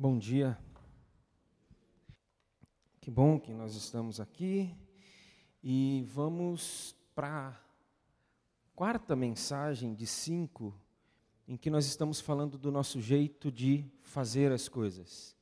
[0.00, 0.56] Bom dia.
[3.00, 4.72] Que bom que nós estamos aqui
[5.60, 7.56] e vamos para a
[8.76, 10.72] quarta mensagem de cinco
[11.48, 15.36] em que nós estamos falando do nosso jeito de fazer as coisas.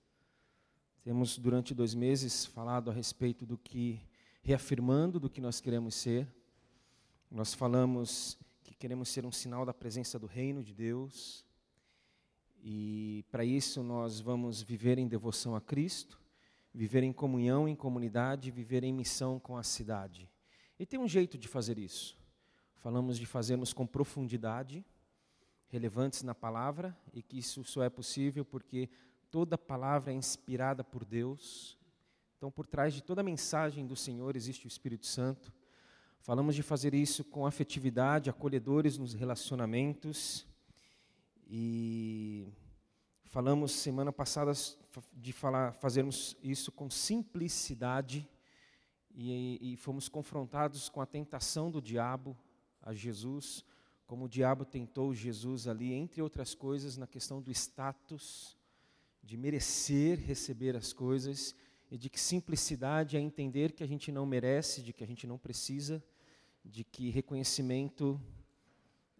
[1.03, 4.01] Temos durante dois meses falado a respeito do que,
[4.41, 6.35] reafirmando do que nós queremos ser.
[7.31, 11.46] Nós falamos que queremos ser um sinal da presença do reino de Deus
[12.69, 16.21] e para isso nós vamos viver em devoção a Cristo,
[16.75, 20.29] viver em comunhão, em comunidade, viver em missão com a cidade.
[20.77, 22.19] E tem um jeito de fazer isso.
[22.75, 24.85] Falamos de fazermos com profundidade,
[25.69, 28.91] relevantes na palavra, e que isso só é possível porque
[29.31, 31.79] toda palavra é inspirada por Deus.
[32.37, 35.53] Então, por trás de toda mensagem do Senhor existe o Espírito Santo.
[36.19, 40.45] Falamos de fazer isso com afetividade, acolhedores nos relacionamentos
[41.47, 42.47] e
[43.25, 44.53] falamos semana passada
[45.13, 48.29] de falar, fazermos isso com simplicidade
[49.15, 52.37] e, e fomos confrontados com a tentação do diabo
[52.83, 53.65] a Jesus,
[54.07, 58.57] como o diabo tentou Jesus ali, entre outras coisas, na questão do status,
[59.23, 61.55] de merecer receber as coisas,
[61.91, 65.27] e de que simplicidade é entender que a gente não merece, de que a gente
[65.27, 66.03] não precisa,
[66.65, 68.21] de que reconhecimento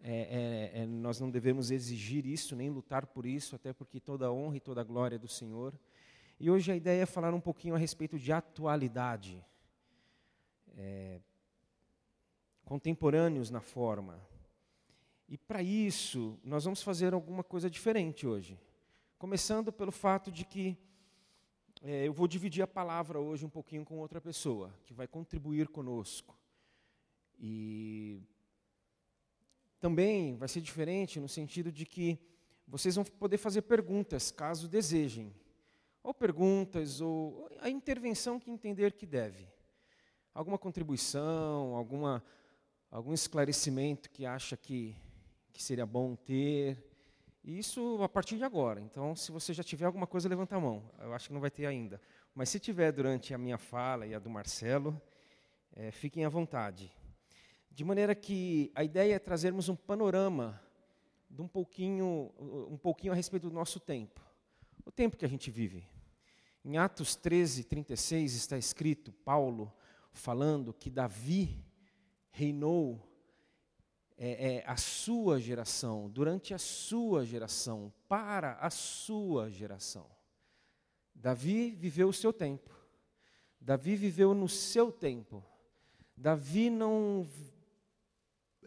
[0.03, 4.27] é, é, é, nós não devemos exigir isso, nem lutar por isso, até porque toda
[4.27, 5.73] a honra e toda a glória é do Senhor.
[6.39, 9.43] E hoje a ideia é falar um pouquinho a respeito de atualidade.
[10.75, 11.19] É,
[12.63, 14.19] contemporâneos na forma.
[15.27, 18.59] E para isso, nós vamos fazer alguma coisa diferente hoje.
[19.17, 20.77] Começando pelo fato de que
[21.81, 25.67] é, eu vou dividir a palavra hoje um pouquinho com outra pessoa, que vai contribuir
[25.67, 26.37] conosco.
[27.39, 28.21] E
[29.79, 32.19] também vai ser diferente no sentido de que
[32.67, 35.33] vocês vão poder fazer perguntas, caso desejem.
[36.03, 39.47] Ou perguntas, ou a intervenção que entender que deve.
[40.33, 42.23] Alguma contribuição, alguma,
[42.91, 44.95] algum esclarecimento que acha que,
[45.51, 46.83] que seria bom ter.
[47.43, 48.81] Isso a partir de agora.
[48.81, 50.83] Então, se você já tiver alguma coisa, levanta a mão.
[50.99, 52.01] Eu acho que não vai ter ainda.
[52.35, 55.01] Mas se tiver durante a minha fala e a do Marcelo,
[55.73, 56.91] é, fiquem à vontade.
[57.77, 60.59] De maneira que a ideia é trazermos um panorama
[61.29, 64.19] de um pouquinho, um pouquinho a respeito do nosso tempo.
[64.83, 65.87] O tempo que a gente vive.
[66.65, 69.71] Em Atos 13, 36 está escrito, Paulo
[70.11, 71.63] falando que Davi
[72.31, 72.99] reinou
[74.17, 80.09] é, é, a sua geração, durante a sua geração, para a sua geração.
[81.13, 82.75] Davi viveu o seu tempo.
[83.61, 85.45] Davi viveu no seu tempo.
[86.17, 87.23] Davi não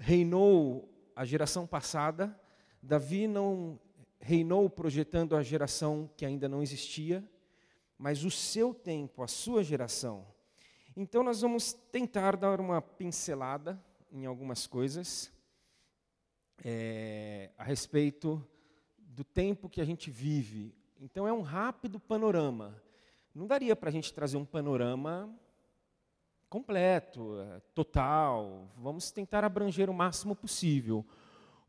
[0.01, 2.35] reinou a geração passada,
[2.83, 3.79] Davi não
[4.19, 7.23] reinou projetando a geração que ainda não existia,
[7.99, 10.27] mas o seu tempo, a sua geração.
[10.97, 13.79] Então nós vamos tentar dar uma pincelada
[14.11, 15.31] em algumas coisas
[16.65, 18.43] é, a respeito
[18.97, 20.75] do tempo que a gente vive.
[20.99, 22.83] Então é um rápido panorama.
[23.35, 25.31] Não daria para a gente trazer um panorama
[26.51, 28.69] completo, é, total.
[28.77, 31.07] Vamos tentar abranger o máximo possível.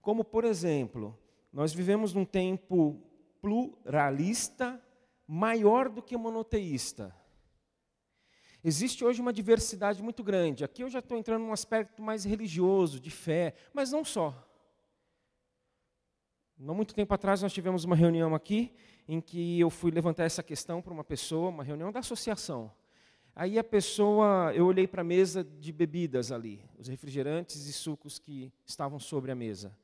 [0.02, 1.18] Como, por exemplo,
[1.54, 3.00] nós vivemos num tempo
[3.40, 4.82] pluralista
[5.28, 7.16] maior do que monoteísta.
[8.64, 10.64] Existe hoje uma diversidade muito grande.
[10.64, 14.48] Aqui eu já estou entrando num aspecto mais religioso, de fé, mas não só.
[16.58, 18.72] Não muito tempo atrás nós tivemos uma reunião aqui
[19.08, 22.72] em que eu fui levantar essa questão para uma pessoa, uma reunião da associação.
[23.36, 28.20] Aí a pessoa, eu olhei para a mesa de bebidas ali, os refrigerantes e sucos
[28.20, 29.76] que estavam sobre a mesa.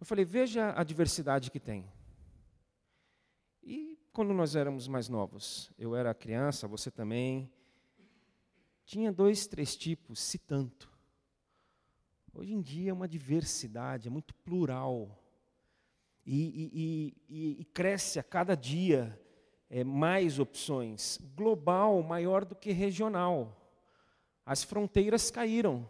[0.00, 1.86] Eu falei, veja a diversidade que tem.
[3.62, 7.50] E quando nós éramos mais novos, eu era criança, você também,
[8.84, 10.90] tinha dois, três tipos, se tanto.
[12.34, 15.22] Hoje em dia é uma diversidade, é muito plural.
[16.24, 16.34] E,
[16.74, 19.18] e, e, e cresce a cada dia
[19.68, 21.18] é, mais opções.
[21.34, 23.56] Global maior do que regional.
[24.44, 25.88] As fronteiras caíram.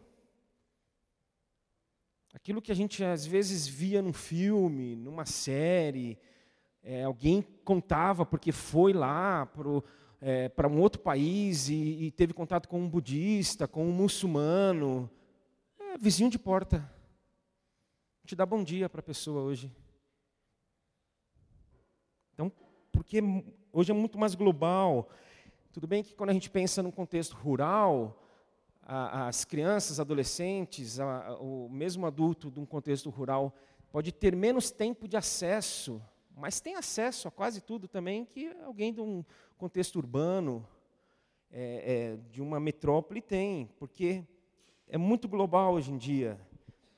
[2.32, 6.18] Aquilo que a gente às vezes via num filme, numa série,
[6.82, 12.68] é, alguém contava porque foi lá para é, um outro país e, e, teve contato
[12.68, 15.10] com um budista, com um muçulmano.
[15.78, 16.88] É, vizinho de porta.
[18.22, 19.72] Gente dá bom dia para a pessoa hoje.
[22.34, 22.52] Então,
[22.92, 23.20] porque
[23.78, 25.08] hoje é muito mais global.
[25.72, 28.22] Tudo bem que quando a gente pensa num contexto rural,
[28.82, 33.54] a, as crianças, adolescentes, a, o mesmo adulto de um contexto rural
[33.92, 36.02] pode ter menos tempo de acesso
[36.36, 39.24] mas tem acesso a quase tudo também que alguém de um
[39.56, 40.68] contexto urbano,
[41.50, 44.22] é, é, de uma metrópole tem, porque
[44.86, 46.38] é muito global hoje em dia.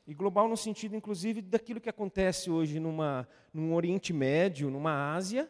[0.09, 5.49] E global no sentido, inclusive, daquilo que acontece hoje numa, num Oriente Médio, numa Ásia.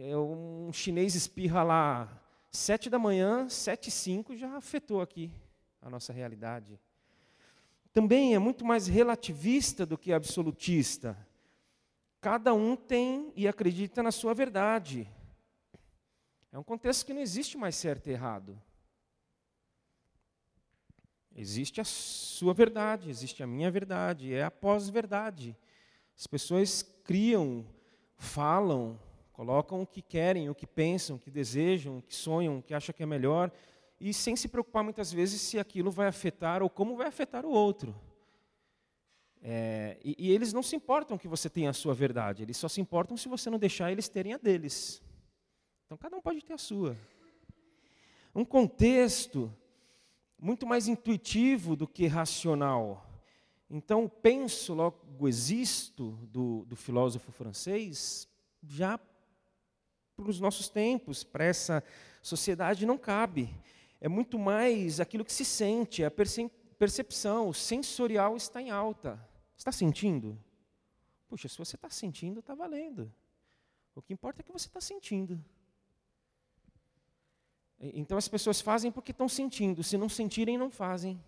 [0.00, 2.22] É, um chinês espirra lá
[2.52, 5.32] sete da manhã, sete e cinco, já afetou aqui
[5.82, 6.78] a nossa realidade.
[7.92, 11.18] Também é muito mais relativista do que absolutista.
[12.20, 15.08] Cada um tem e acredita na sua verdade.
[16.52, 18.56] É um contexto que não existe mais certo e errado.
[21.34, 25.56] Existe a sua verdade, existe a minha verdade, é a pós-verdade.
[26.16, 27.66] As pessoas criam,
[28.16, 28.96] falam,
[29.38, 32.74] colocam o que querem, o que pensam, o que desejam, o que sonham, o que
[32.74, 33.52] acham que é melhor,
[34.00, 37.50] e sem se preocupar muitas vezes se aquilo vai afetar ou como vai afetar o
[37.50, 37.94] outro.
[39.40, 42.66] É, e, e, eles não se importam que você tenha a sua verdade, eles só
[42.66, 45.00] se importam se você não deixar eles terem a deles.
[45.86, 46.96] Então cada um pode ter a sua.
[48.34, 49.54] Um contexto
[50.36, 53.08] muito mais intuitivo do que racional.
[53.70, 58.26] Então, penso, logo existo, do, do filósofo francês,
[58.64, 58.98] já
[60.22, 61.82] para os nossos tempos, para essa
[62.22, 63.54] sociedade, não cabe.
[64.00, 69.18] É muito mais aquilo que se sente, a percepção, sensorial está em alta.
[69.56, 70.38] Está sentindo?
[71.28, 73.12] Puxa, se você está sentindo, está valendo.
[73.94, 75.42] O que importa é que você está sentindo.
[77.80, 81.22] Então as pessoas fazem porque estão sentindo, se não sentirem, não fazem.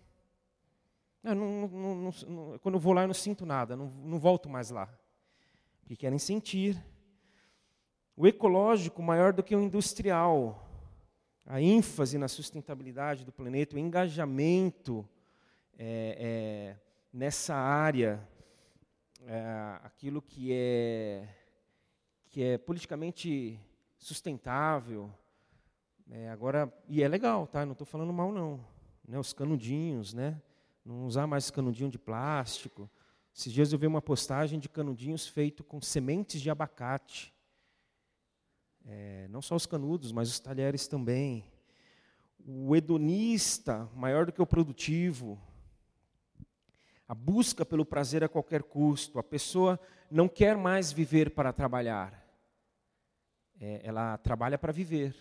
[1.23, 4.69] Eu não, não, não, quando eu vou lá, eu não sinto nada, não, volto mais
[4.69, 4.89] lá.
[5.81, 6.81] Porque querem sentir.
[8.15, 10.67] O ecológico maior do que o industrial.
[11.45, 15.07] A ênfase na sustentabilidade do planeta, o engajamento
[15.77, 16.77] é, é,
[17.11, 18.25] nessa área,
[19.25, 21.27] é, aquilo que é,
[22.29, 23.59] que é politicamente
[23.97, 25.11] sustentável,
[26.09, 27.65] é, agora, e é legal, tá?
[27.65, 28.59] Não estou falando mal, não.
[29.07, 30.41] Né, os canudinhos, né?
[30.85, 32.89] Não usar mais canudinho de plástico.
[33.33, 37.30] Esses dias eu vi uma postagem de canudinhos feito com sementes de abacate.
[38.93, 41.45] É, não só os canudos, mas os talheres também.
[42.45, 45.41] O hedonista, maior do que o produtivo.
[47.07, 49.17] A busca pelo prazer a qualquer custo.
[49.17, 49.79] A pessoa
[50.09, 52.21] não quer mais viver para trabalhar.
[53.61, 55.15] É, ela trabalha para viver.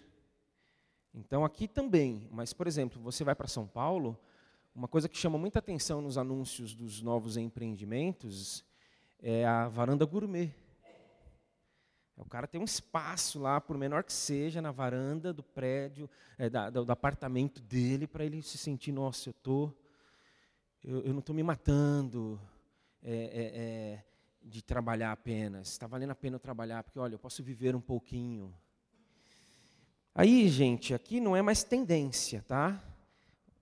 [1.14, 4.18] Então aqui também, mas por exemplo, você vai para São Paulo,
[4.74, 8.64] uma coisa que chama muita atenção nos anúncios dos novos empreendimentos
[9.20, 10.52] é a varanda gourmet.
[12.22, 16.08] O cara tem um espaço lá, por menor que seja, na varanda do prédio,
[16.38, 19.72] é, da, do, do, apartamento dele, para ele se sentir, nossa, eu, tô,
[20.84, 22.40] eu, eu não estou me matando
[23.02, 24.04] é, é, é,
[24.42, 25.68] de trabalhar apenas.
[25.68, 28.54] Está valendo a pena eu trabalhar, porque, olha, eu posso viver um pouquinho.
[30.14, 32.82] Aí, gente, aqui não é mais tendência, tá?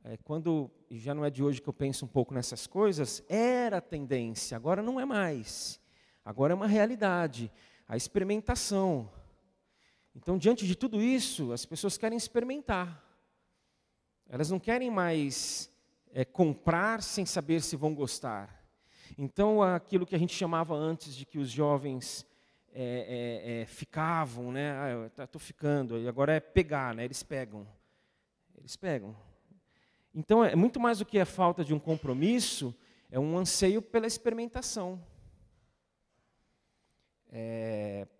[0.02, 3.80] É, quando, já não é de hoje que eu penso um pouco nessas coisas, era
[3.80, 5.78] tendência, agora não é mais.
[6.24, 7.52] Agora é uma realidade,
[7.88, 9.10] a experimentação.
[10.14, 13.02] Então, diante de tudo isso, as pessoas querem experimentar.
[14.28, 15.72] Elas não querem mais
[16.12, 18.62] é, comprar sem saber se vão gostar.
[19.16, 22.26] Então, aquilo que a gente chamava antes de que os jovens
[22.72, 24.72] é, é, é, ficavam, né?
[25.16, 27.04] Ah, estou ficando, e agora é pegar, né?
[27.04, 27.66] Eles pegam.
[28.56, 29.16] Eles pegam.
[30.14, 32.74] Então, é muito mais do que a falta de um compromisso,
[33.10, 35.02] é um anseio pela experimentação.
[37.30, 37.57] É,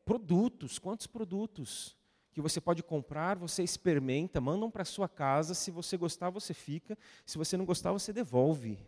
[0.08, 1.94] produtos, quantos produtos
[2.32, 6.96] que você pode comprar, você experimenta, mandam para sua casa, se você gostar, você fica,
[7.26, 8.78] se você não gostar, você devolve.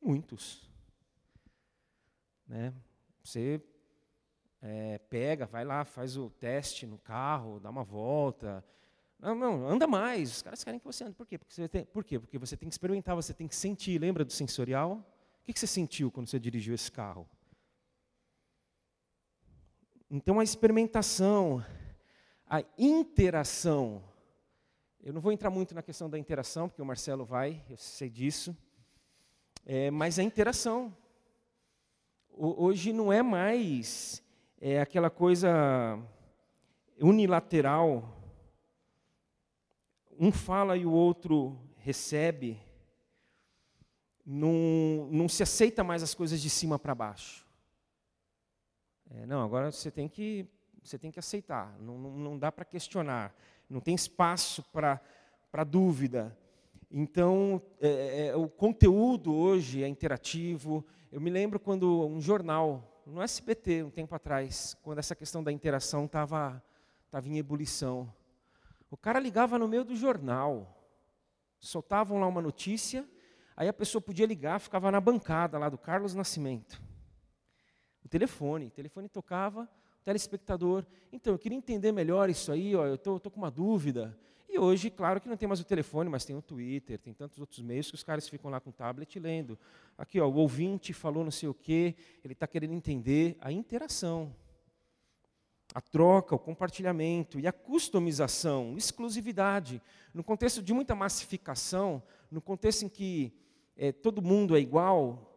[0.00, 0.70] Muitos.
[2.46, 2.72] Né?
[3.24, 3.60] Você
[4.62, 8.64] é, pega, vai lá, faz o teste no carro, dá uma volta.
[9.18, 10.30] Não, não, anda mais.
[10.30, 11.16] Os caras querem que você ande.
[11.16, 11.36] Por quê?
[11.36, 12.20] Porque você tem, por quê?
[12.20, 14.00] Porque você tem que experimentar, você tem que sentir.
[14.00, 15.04] Lembra do sensorial?
[15.42, 17.28] O que você sentiu quando você dirigiu esse carro?
[20.10, 21.62] Então, a experimentação,
[22.48, 24.02] a interação.
[25.02, 28.08] Eu não vou entrar muito na questão da interação, porque o Marcelo vai, eu sei
[28.08, 28.56] disso.
[29.66, 30.96] É, mas a interação.
[32.30, 34.22] Hoje não é mais
[34.60, 35.98] é aquela coisa
[37.00, 38.16] unilateral.
[40.18, 42.58] Um fala e o outro recebe.
[44.24, 47.47] Não, não se aceita mais as coisas de cima para baixo.
[49.10, 50.46] É, não, agora você tem que,
[50.82, 51.76] você tem que aceitar.
[51.80, 53.34] Não, não, não dá para questionar.
[53.68, 56.36] Não tem espaço para dúvida.
[56.90, 60.84] Então, é, é, o conteúdo hoje é interativo.
[61.12, 65.50] Eu me lembro quando um jornal no SBT, um tempo atrás, quando essa questão da
[65.50, 66.62] interação estava
[67.10, 68.12] tava em ebulição.
[68.90, 70.76] O cara ligava no meio do jornal,
[71.58, 73.06] soltavam lá uma notícia,
[73.56, 76.80] aí a pessoa podia ligar, ficava na bancada lá do Carlos Nascimento.
[78.04, 79.62] O telefone, o telefone tocava,
[80.00, 80.84] o telespectador.
[81.12, 84.16] Então, eu queria entender melhor isso aí, ó, eu estou com uma dúvida.
[84.48, 87.38] E hoje, claro que não tem mais o telefone, mas tem o Twitter, tem tantos
[87.38, 89.58] outros meios que os caras ficam lá com o tablet lendo.
[89.96, 94.34] Aqui, ó, o ouvinte falou não sei o quê, ele está querendo entender a interação,
[95.74, 99.82] a troca, o compartilhamento e a customização, exclusividade.
[100.14, 103.34] No contexto de muita massificação, no contexto em que
[103.76, 105.30] é, todo mundo é igual,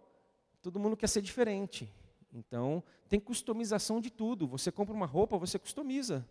[0.62, 1.92] todo mundo quer ser diferente.
[2.34, 4.48] Então, tem customização de tudo.
[4.48, 6.26] Você compra uma roupa, você customiza.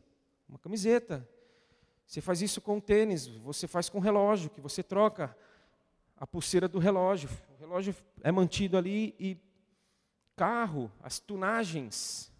[0.48, 1.28] Uma camiseta,
[2.06, 5.36] você faz isso com tênis, você faz com relógio, que você troca
[6.16, 7.30] a pulseira do relógio.
[7.54, 9.38] O relógio é mantido ali e
[10.34, 12.32] carro, as tunagens.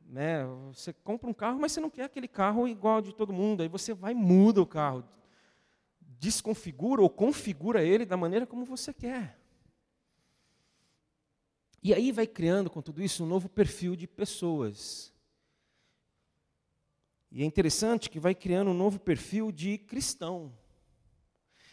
[0.00, 0.44] Né?
[0.72, 3.62] Você compra um carro, mas você não quer aquele carro igual de todo mundo.
[3.62, 5.02] Aí você vai e muda o carro.
[6.00, 9.41] Desconfigura ou configura ele da maneira como você quer.
[11.82, 15.12] E aí vai criando com tudo isso um novo perfil de pessoas.
[17.30, 20.52] E é interessante que vai criando um novo perfil de cristão.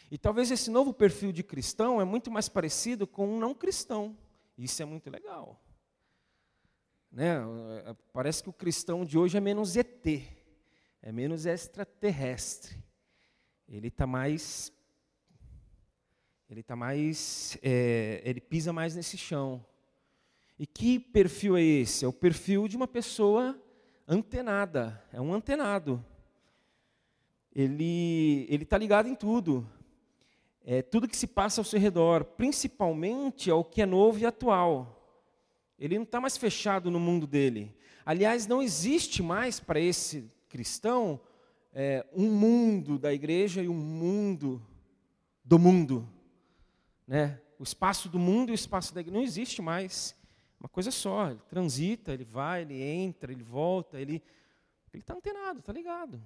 [0.09, 4.17] E talvez esse novo perfil de cristão é muito mais parecido com um não cristão.
[4.57, 5.61] Isso é muito legal.
[7.11, 7.35] Né?
[7.85, 10.05] É, parece que o cristão de hoje é menos ET,
[11.01, 12.77] é menos extraterrestre.
[13.67, 14.71] Ele está mais.
[16.49, 17.57] Ele está mais.
[17.61, 19.63] É, ele pisa mais nesse chão.
[20.59, 22.03] E que perfil é esse?
[22.03, 23.57] É o perfil de uma pessoa
[24.05, 26.03] antenada, é um antenado.
[27.55, 29.65] Ele ele está ligado em tudo,
[30.65, 34.97] é tudo que se passa ao seu redor, principalmente ao que é novo e atual.
[35.79, 37.73] Ele não está mais fechado no mundo dele.
[38.05, 41.21] Aliás, não existe mais para esse cristão
[41.71, 44.61] é, um mundo da igreja e um mundo
[45.41, 46.05] do mundo,
[47.07, 47.39] né?
[47.57, 50.18] O espaço do mundo e o espaço da igreja não existe mais.
[50.59, 54.21] Uma coisa só, ele transita, ele vai, ele entra, ele volta, ele
[54.93, 56.21] ele está antenado, está ligado.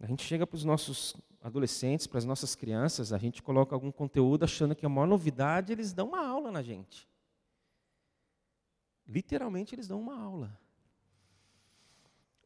[0.00, 3.90] A gente chega para os nossos adolescentes, para as nossas crianças, a gente coloca algum
[3.90, 7.08] conteúdo achando que é a maior novidade, eles dão uma aula na gente.
[9.06, 10.58] Literalmente eles dão uma aula.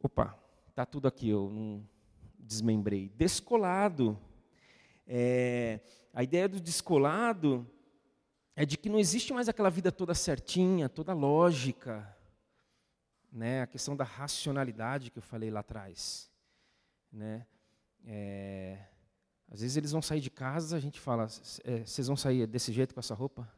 [0.02, 0.38] Opa,
[0.74, 1.88] tá tudo aqui, eu não
[2.38, 3.08] desmembrei.
[3.10, 4.18] Descolado.
[5.06, 5.80] É,
[6.12, 7.66] a ideia do descolado
[8.60, 12.14] é de que não existe mais aquela vida toda certinha, toda lógica,
[13.32, 13.62] né?
[13.62, 16.30] A questão da racionalidade que eu falei lá atrás,
[17.10, 17.46] né?
[18.04, 18.76] É,
[19.50, 21.26] às vezes eles vão sair de casa, a gente fala,
[21.64, 23.50] é, vocês vão sair desse jeito com essa roupa?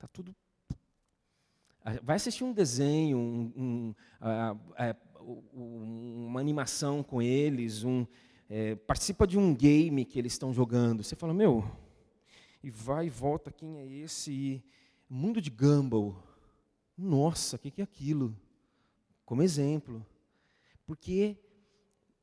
[0.00, 0.34] Tá tudo.
[2.02, 8.04] Vai assistir um desenho, um, um, uma animação com eles, um,
[8.50, 11.04] é, participa de um game que eles estão jogando.
[11.04, 11.64] Você fala, meu,
[12.62, 14.32] e vai e volta, quem é esse?
[14.32, 14.64] E,
[15.08, 16.22] mundo de Gumball.
[16.96, 18.36] Nossa, o que, que é aquilo?
[19.24, 20.04] Como exemplo.
[20.84, 21.38] Porque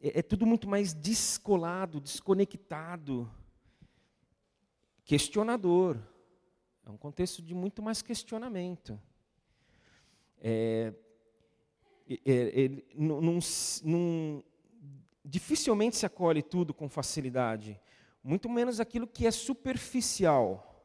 [0.01, 3.31] é, é tudo muito mais descolado, desconectado,
[5.03, 5.97] questionador.
[6.85, 8.99] É um contexto de muito mais questionamento.
[10.39, 10.93] É,
[12.07, 12.83] é, é,
[15.23, 17.79] dificilmente se acolhe tudo com facilidade
[18.25, 20.83] muito menos aquilo que é superficial.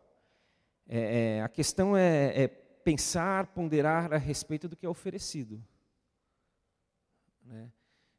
[0.87, 5.64] É, é, a questão é, é, pensar, ponderar a respeito do que é oferecido.
[7.42, 7.73] Né?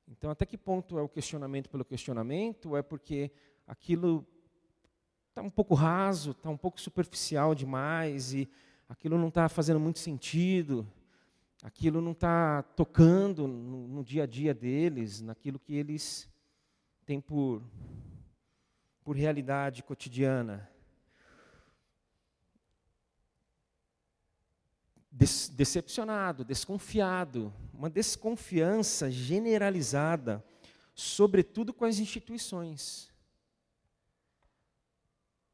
[0.07, 2.75] Então, até que ponto é o questionamento pelo questionamento?
[2.75, 3.31] É porque
[3.67, 4.25] aquilo
[5.29, 8.49] está um pouco raso, está um pouco superficial demais e
[8.89, 10.91] aquilo não está fazendo muito sentido,
[11.61, 16.27] aquilo não está tocando no, no dia a dia deles, naquilo que eles
[17.05, 17.61] têm por
[19.03, 20.69] por realidade cotidiana.
[25.53, 30.43] decepcionado, desconfiado, uma desconfiança generalizada,
[30.95, 33.11] sobretudo com as instituições.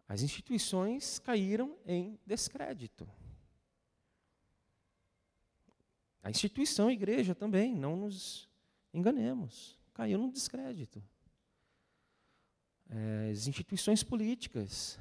[0.07, 3.09] As instituições caíram em descrédito.
[6.21, 8.47] A instituição, a igreja também, não nos
[8.93, 11.03] enganemos, caiu no descrédito
[12.89, 14.99] é, as instituições políticas,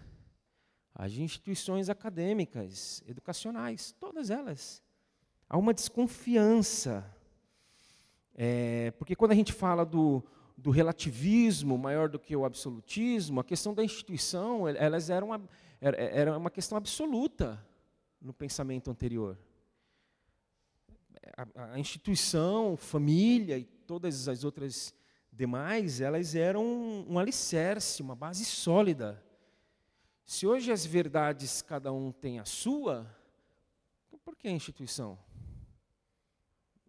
[0.94, 4.82] as instituições acadêmicas, educacionais, todas elas.
[5.48, 7.04] Há uma desconfiança.
[8.34, 10.24] É, porque quando a gente fala do,
[10.56, 15.48] do relativismo maior do que o absolutismo, a questão da instituição, elas eram uma,
[15.80, 17.64] era uma questão absoluta
[18.20, 19.38] no pensamento anterior?
[21.36, 24.94] A, a instituição, família e todas as outras
[25.36, 29.22] demais, elas eram um, alicerce, uma base sólida.
[30.24, 33.06] Se hoje as verdades cada um tem a sua,
[34.24, 35.18] por que a instituição?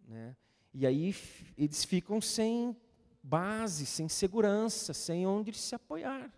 [0.06, 0.34] Né?
[0.72, 1.14] E aí
[1.56, 2.74] eles ficam sem
[3.22, 6.32] base, sem segurança, sem onde se apoiar.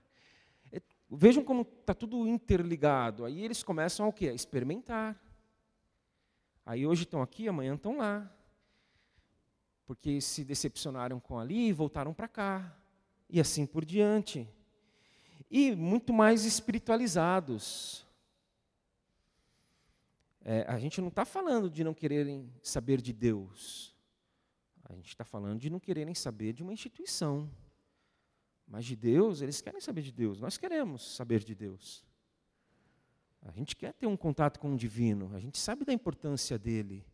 [0.73, 3.25] É, vejam como está tudo interligado.
[3.25, 4.29] Aí eles começam a, o quê?
[4.29, 5.19] a experimentar.
[6.67, 8.31] Aí hoje estão aqui, amanhã estão lá.
[9.91, 12.79] Porque se decepcionaram com ali voltaram para cá.
[13.29, 14.49] E assim por diante.
[15.51, 18.07] E muito mais espiritualizados.
[20.43, 23.93] É, a gente não está falando de não quererem saber de Deus.
[24.85, 27.51] A gente está falando de não quererem saber de uma instituição.
[28.69, 30.41] Mas de Deus, eles querem saber de Deus.
[30.41, 32.05] Nós queremos saber de Deus.
[33.43, 35.35] A gente quer ter um contato com o divino.
[35.35, 37.05] A gente sabe da importância dele.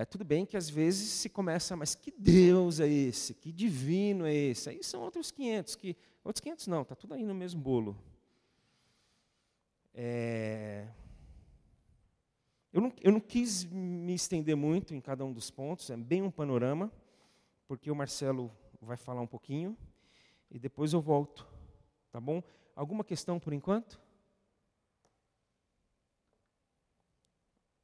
[0.00, 3.34] É tudo bem que às vezes se começa, mas que Deus é esse?
[3.34, 4.70] Que divino é esse?
[4.70, 8.00] Aí são outros 500 que outros 500 não, tá tudo aí no mesmo bolo.
[9.92, 10.86] É,
[12.72, 16.22] eu não, eu não quis me estender muito em cada um dos pontos, é bem
[16.22, 16.92] um panorama,
[17.66, 19.76] porque o Marcelo vai falar um pouquinho
[20.48, 21.44] e depois eu volto.
[22.12, 22.40] Tá bom?
[22.76, 24.00] Alguma questão por enquanto?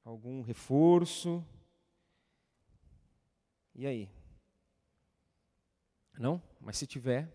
[0.05, 1.45] Algum reforço?
[3.75, 4.09] E aí?
[6.19, 6.41] Não?
[6.61, 7.29] Mas se tiver,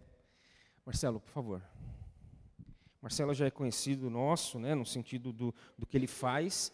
[0.85, 1.61] Marcelo, por favor.
[3.01, 6.71] Marcelo já é conhecido nosso, né, no sentido do, do que ele faz,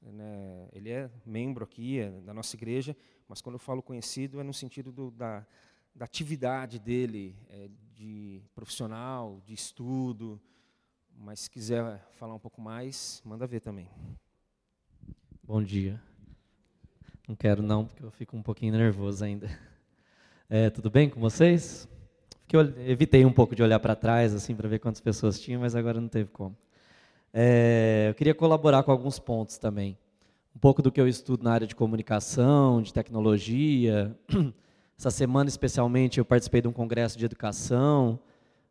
[0.00, 2.96] né, ele é membro aqui é da nossa igreja,
[3.28, 5.46] mas quando eu falo conhecido é no sentido do, da,
[5.94, 10.40] da atividade dele, é, de profissional, de estudo.
[11.14, 13.88] Mas se quiser falar um pouco mais, manda ver também.
[15.42, 16.02] Bom dia.
[17.28, 19.48] Não quero não, porque eu fico um pouquinho nervoso ainda.
[20.54, 21.88] É, tudo bem com vocês?
[22.86, 25.98] Evitei um pouco de olhar para trás assim para ver quantas pessoas tinham, mas agora
[25.98, 26.54] não teve como.
[27.32, 29.96] É, eu queria colaborar com alguns pontos também.
[30.54, 34.14] Um pouco do que eu estudo na área de comunicação, de tecnologia.
[34.98, 38.20] Essa semana, especialmente, eu participei de um congresso de educação.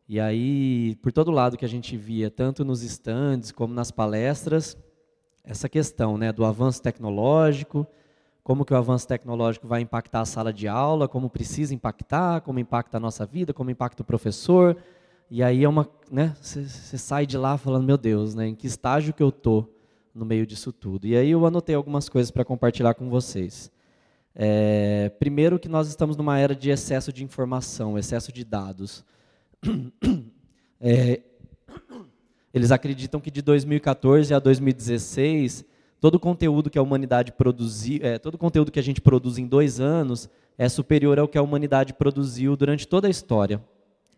[0.07, 4.77] E aí, por todo lado que a gente via, tanto nos estandes como nas palestras,
[5.43, 7.87] essa questão né, do avanço tecnológico,
[8.43, 12.59] como que o avanço tecnológico vai impactar a sala de aula, como precisa impactar, como
[12.59, 14.75] impacta a nossa vida, como impacta o professor,
[15.29, 18.67] e aí é uma, né, você sai de lá falando, meu Deus, né, em que
[18.67, 19.67] estágio que eu tô
[20.13, 21.07] no meio disso tudo?
[21.07, 23.71] E aí eu anotei algumas coisas para compartilhar com vocês.
[24.35, 29.03] É, primeiro que nós estamos numa era de excesso de informação, excesso de dados.
[30.83, 31.21] É,
[32.51, 35.63] eles acreditam que de 2014 a 2016
[36.01, 39.79] todo conteúdo que a humanidade produziu, é, todo conteúdo que a gente produz em dois
[39.79, 43.63] anos é superior ao que a humanidade produziu durante toda a história.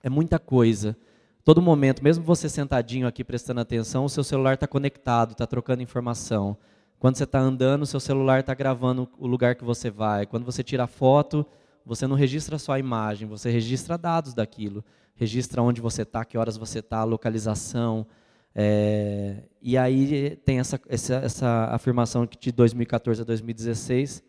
[0.02, 0.96] É muita coisa.
[1.44, 5.84] Todo momento, mesmo você sentadinho aqui prestando atenção, o seu celular está conectado, está trocando
[5.84, 6.56] informação.
[7.00, 10.26] Quando você está andando, o seu celular está gravando o lugar que você vai.
[10.26, 11.46] Quando você tira foto,
[11.86, 14.86] você não registra só a imagem, você registra dados daquilo.
[15.16, 18.08] Registra onde você está, que horas você está, a localização.
[18.56, 24.24] É, e aí tem essa, essa, essa afirmação que de 2014 a 2016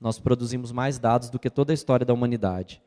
[0.00, 2.82] nós produzimos mais dados do que toda a história da humanidade.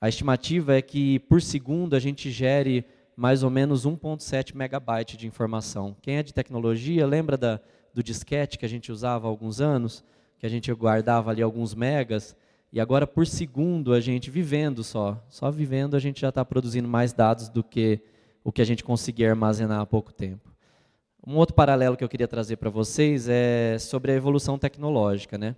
[0.00, 2.84] A estimativa é que por segundo a gente gere
[3.16, 5.96] mais ou menos 1.7 megabyte de informação.
[6.02, 7.60] Quem é de tecnologia lembra da,
[7.92, 10.04] do disquete que a gente usava há alguns anos,
[10.38, 12.36] que a gente guardava ali alguns megas,
[12.72, 16.88] e agora por segundo a gente vivendo só, só vivendo a gente já está produzindo
[16.88, 18.00] mais dados do que
[18.44, 20.52] o que a gente conseguia armazenar há pouco tempo.
[21.26, 25.56] Um outro paralelo que eu queria trazer para vocês é sobre a evolução tecnológica, né?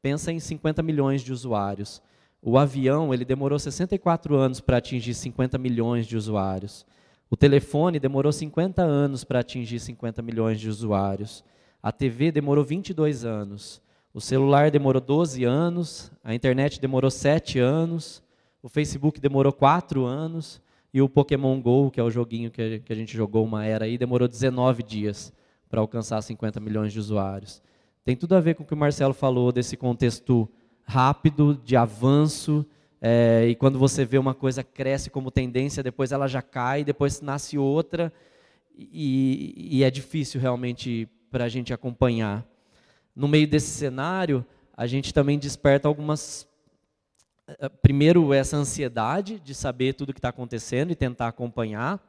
[0.00, 2.00] Pensa em 50 milhões de usuários.
[2.40, 6.86] O avião ele demorou 64 anos para atingir 50 milhões de usuários.
[7.28, 11.44] O telefone demorou 50 anos para atingir 50 milhões de usuários.
[11.82, 13.82] A TV demorou 22 anos.
[14.14, 16.10] O celular demorou 12 anos.
[16.24, 18.22] A internet demorou 7 anos.
[18.62, 20.61] O Facebook demorou 4 anos.
[20.92, 23.96] E o Pokémon Go, que é o joguinho que a gente jogou uma era aí,
[23.96, 25.32] demorou 19 dias
[25.68, 27.62] para alcançar 50 milhões de usuários.
[28.04, 30.48] Tem tudo a ver com o que o Marcelo falou desse contexto
[30.84, 32.66] rápido, de avanço,
[33.00, 37.20] é, e quando você vê uma coisa cresce como tendência, depois ela já cai, depois
[37.20, 38.12] nasce outra,
[38.76, 42.46] e, e é difícil realmente para a gente acompanhar.
[43.14, 44.44] No meio desse cenário,
[44.76, 46.48] a gente também desperta algumas.
[47.46, 52.00] Eh, primeiro, essa ansiedade de saber tudo o que está acontecendo e tentar acompanhar,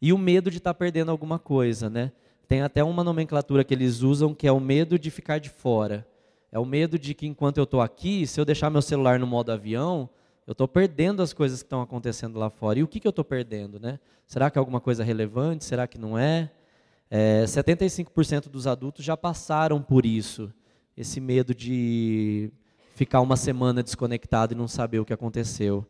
[0.00, 2.12] e o medo de estar tá perdendo alguma coisa, né?
[2.48, 6.06] tem até uma nomenclatura que eles usam que é o medo de ficar de fora.
[6.50, 9.26] É o medo de que enquanto eu estou aqui, se eu deixar meu celular no
[9.26, 10.08] modo avião,
[10.46, 12.78] eu estou perdendo as coisas que estão acontecendo lá fora.
[12.78, 13.80] E o que, que eu estou perdendo?
[13.80, 13.98] Né?
[14.26, 15.64] Será que é alguma coisa relevante?
[15.64, 16.50] Será que não é?
[17.10, 20.52] é 75% dos adultos já passaram por isso.
[20.96, 22.50] Esse medo de
[22.96, 25.86] ficar uma semana desconectado e não saber o que aconteceu.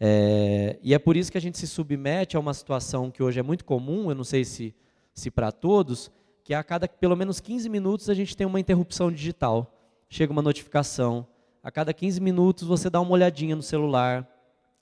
[0.00, 3.38] É, e é por isso que a gente se submete a uma situação que hoje
[3.38, 4.74] é muito comum, eu não sei se,
[5.12, 6.10] se para todos,
[6.42, 9.70] que a cada pelo menos 15 minutos a gente tem uma interrupção digital.
[10.08, 11.26] Chega uma notificação,
[11.62, 14.26] a cada 15 minutos você dá uma olhadinha no celular.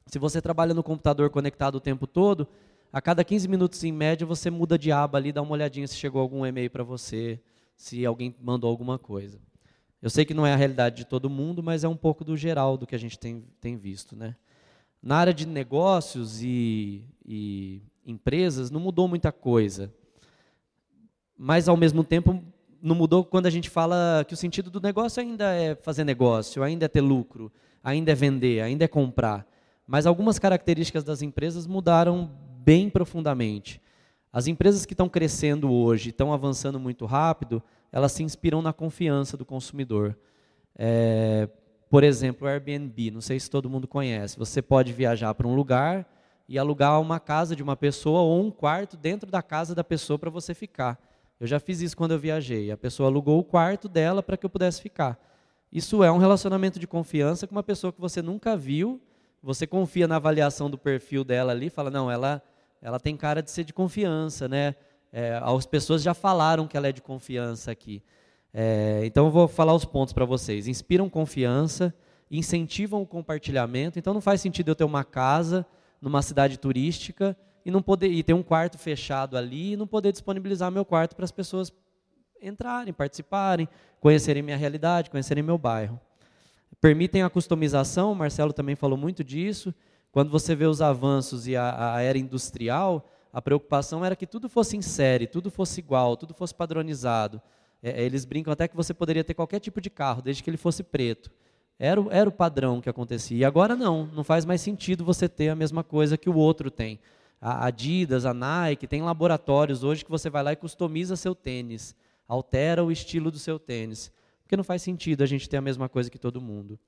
[0.06, 2.46] Se você trabalha no computador conectado o tempo todo,
[2.92, 5.96] a cada 15 minutos em média você muda de aba ali, dá uma olhadinha se
[5.96, 7.40] chegou algum e-mail para você,
[7.76, 9.40] se alguém mandou alguma coisa.
[10.04, 12.36] Eu sei que não é a realidade de todo mundo, mas é um pouco do
[12.36, 14.14] geral do que a gente tem, tem visto.
[14.14, 14.36] Né?
[15.02, 19.90] Na área de negócios e, e empresas, não mudou muita coisa.
[21.38, 22.44] Mas, ao mesmo tempo,
[22.82, 26.62] não mudou quando a gente fala que o sentido do negócio ainda é fazer negócio,
[26.62, 27.50] ainda é ter lucro,
[27.82, 29.46] ainda é vender, ainda é comprar.
[29.86, 33.80] Mas algumas características das empresas mudaram bem profundamente.
[34.30, 37.62] As empresas que estão crescendo hoje, estão avançando muito rápido,
[37.94, 40.18] elas se inspiram na confiança do consumidor.
[40.76, 41.48] É,
[41.88, 44.36] por exemplo, o Airbnb, não sei se todo mundo conhece.
[44.36, 46.04] Você pode viajar para um lugar
[46.48, 50.18] e alugar uma casa de uma pessoa ou um quarto dentro da casa da pessoa
[50.18, 51.00] para você ficar.
[51.38, 52.72] Eu já fiz isso quando eu viajei.
[52.72, 55.16] A pessoa alugou o quarto dela para que eu pudesse ficar.
[55.70, 59.00] Isso é um relacionamento de confiança com uma pessoa que você nunca viu.
[59.40, 62.42] Você confia na avaliação do perfil dela ali, fala não, ela
[62.82, 64.74] ela tem cara de ser de confiança, né?
[65.16, 68.02] É, as pessoas já falaram que ela é de confiança aqui.
[68.52, 70.66] É, então eu vou falar os pontos para vocês.
[70.66, 71.94] Inspiram confiança,
[72.28, 73.96] incentivam o compartilhamento.
[73.96, 75.64] Então não faz sentido eu ter uma casa
[76.00, 80.10] numa cidade turística e não poder e ter um quarto fechado ali e não poder
[80.10, 81.72] disponibilizar meu quarto para as pessoas
[82.42, 83.68] entrarem, participarem,
[84.00, 86.00] conhecerem minha realidade, conhecerem meu bairro.
[86.80, 89.72] Permitem a customização, o Marcelo também falou muito disso.
[90.10, 94.48] Quando você vê os avanços e a, a era industrial, a preocupação era que tudo
[94.48, 97.42] fosse em série, tudo fosse igual, tudo fosse padronizado.
[97.82, 100.56] É, eles brincam até que você poderia ter qualquer tipo de carro, desde que ele
[100.56, 101.30] fosse preto.
[101.78, 103.36] Era, era o padrão que acontecia.
[103.36, 106.70] E agora não, não faz mais sentido você ter a mesma coisa que o outro
[106.70, 107.00] tem
[107.40, 111.94] a Adidas, a Nike, tem laboratórios hoje que você vai lá e customiza seu tênis,
[112.26, 114.10] altera o estilo do seu tênis.
[114.42, 116.78] Porque não faz sentido a gente ter a mesma coisa que todo mundo.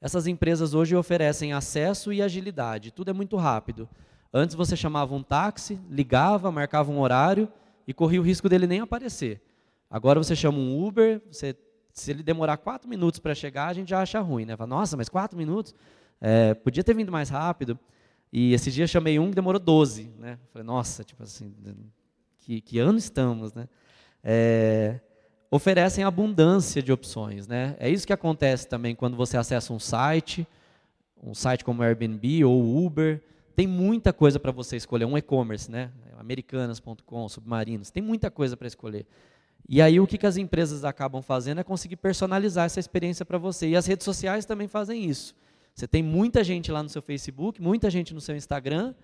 [0.00, 3.88] Essas empresas hoje oferecem acesso e agilidade, tudo é muito rápido.
[4.38, 7.48] Antes você chamava um táxi, ligava, marcava um horário
[7.88, 9.40] e corria o risco dele nem aparecer.
[9.90, 11.56] Agora você chama um Uber, você,
[11.90, 14.54] se ele demorar quatro minutos para chegar, a gente já acha ruim, né?
[14.54, 15.74] Fala, Nossa, mas quatro minutos?
[16.20, 17.78] É, podia ter vindo mais rápido.
[18.30, 20.12] E esses dias chamei um que demorou 12.
[20.18, 20.38] Né?
[20.52, 21.54] Falei, nossa, tipo assim,
[22.40, 23.66] que, que ano estamos, né?
[24.22, 25.00] É,
[25.50, 27.74] oferecem abundância de opções, né?
[27.80, 30.46] É isso que acontece também quando você acessa um site,
[31.22, 33.22] um site como Airbnb ou Uber,
[33.56, 35.90] tem muita coisa para você escolher, um e-commerce, né?
[36.18, 39.06] Americanas.com, Submarinos, tem muita coisa para escolher.
[39.66, 43.38] E aí o que, que as empresas acabam fazendo é conseguir personalizar essa experiência para
[43.38, 43.68] você.
[43.68, 45.34] E as redes sociais também fazem isso.
[45.74, 48.94] Você tem muita gente lá no seu Facebook, muita gente no seu Instagram,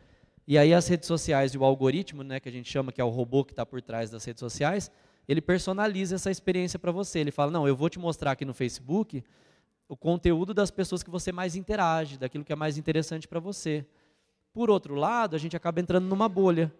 [0.46, 3.04] e aí as redes sociais e o algoritmo, né, que a gente chama que é
[3.04, 4.90] o robô que está por trás das redes sociais,
[5.26, 7.20] ele personaliza essa experiência para você.
[7.20, 9.24] Ele fala, não, eu vou te mostrar aqui no Facebook
[9.88, 13.86] o conteúdo das pessoas que você mais interage, daquilo que é mais interessante para você.
[14.52, 16.72] Por outro lado, a gente acaba entrando numa bolha,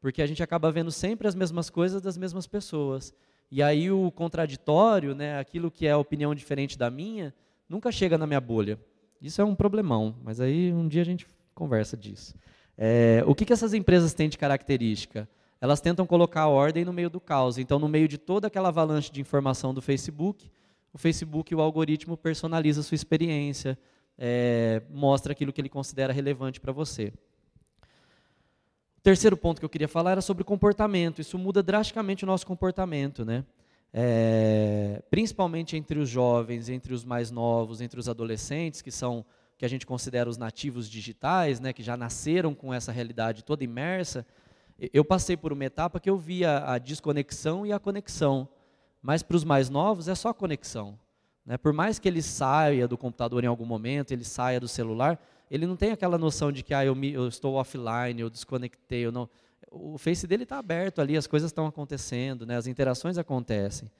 [0.00, 3.14] porque a gente acaba vendo sempre as mesmas coisas das mesmas pessoas.
[3.50, 7.34] E aí o contraditório, né, aquilo que é opinião diferente da minha,
[7.68, 8.78] nunca chega na minha bolha.
[9.20, 12.34] Isso é um problemão, mas aí um dia a gente conversa disso.
[12.76, 15.28] É, o que, que essas empresas têm de característica?
[15.60, 17.58] Elas tentam colocar ordem no meio do caos.
[17.58, 20.50] Então, no meio de toda aquela avalanche de informação do Facebook,
[20.92, 23.78] o Facebook, o algoritmo, personaliza a sua experiência,
[24.20, 27.12] é, mostra aquilo que ele considera relevante para você.
[28.98, 31.20] O terceiro ponto que eu queria falar era sobre comportamento.
[31.20, 33.44] Isso muda drasticamente o nosso comportamento, né?
[33.92, 39.24] é, principalmente entre os jovens, entre os mais novos, entre os adolescentes, que são
[39.58, 43.62] que a gente considera os nativos digitais, né, que já nasceram com essa realidade toda
[43.62, 44.24] imersa,
[44.90, 48.48] eu passei por uma etapa que eu via a desconexão e a conexão.
[49.02, 50.98] Mas para os mais novos é só conexão.
[51.44, 51.56] Né?
[51.56, 55.66] Por mais que ele saia do computador em algum momento, ele saia do celular, ele
[55.66, 59.12] não tem aquela noção de que ah, eu, me, eu estou offline, eu desconectei, eu
[59.12, 59.28] não
[59.70, 63.90] o Face dele está aberto ali, as coisas estão acontecendo, né, as interações acontecem.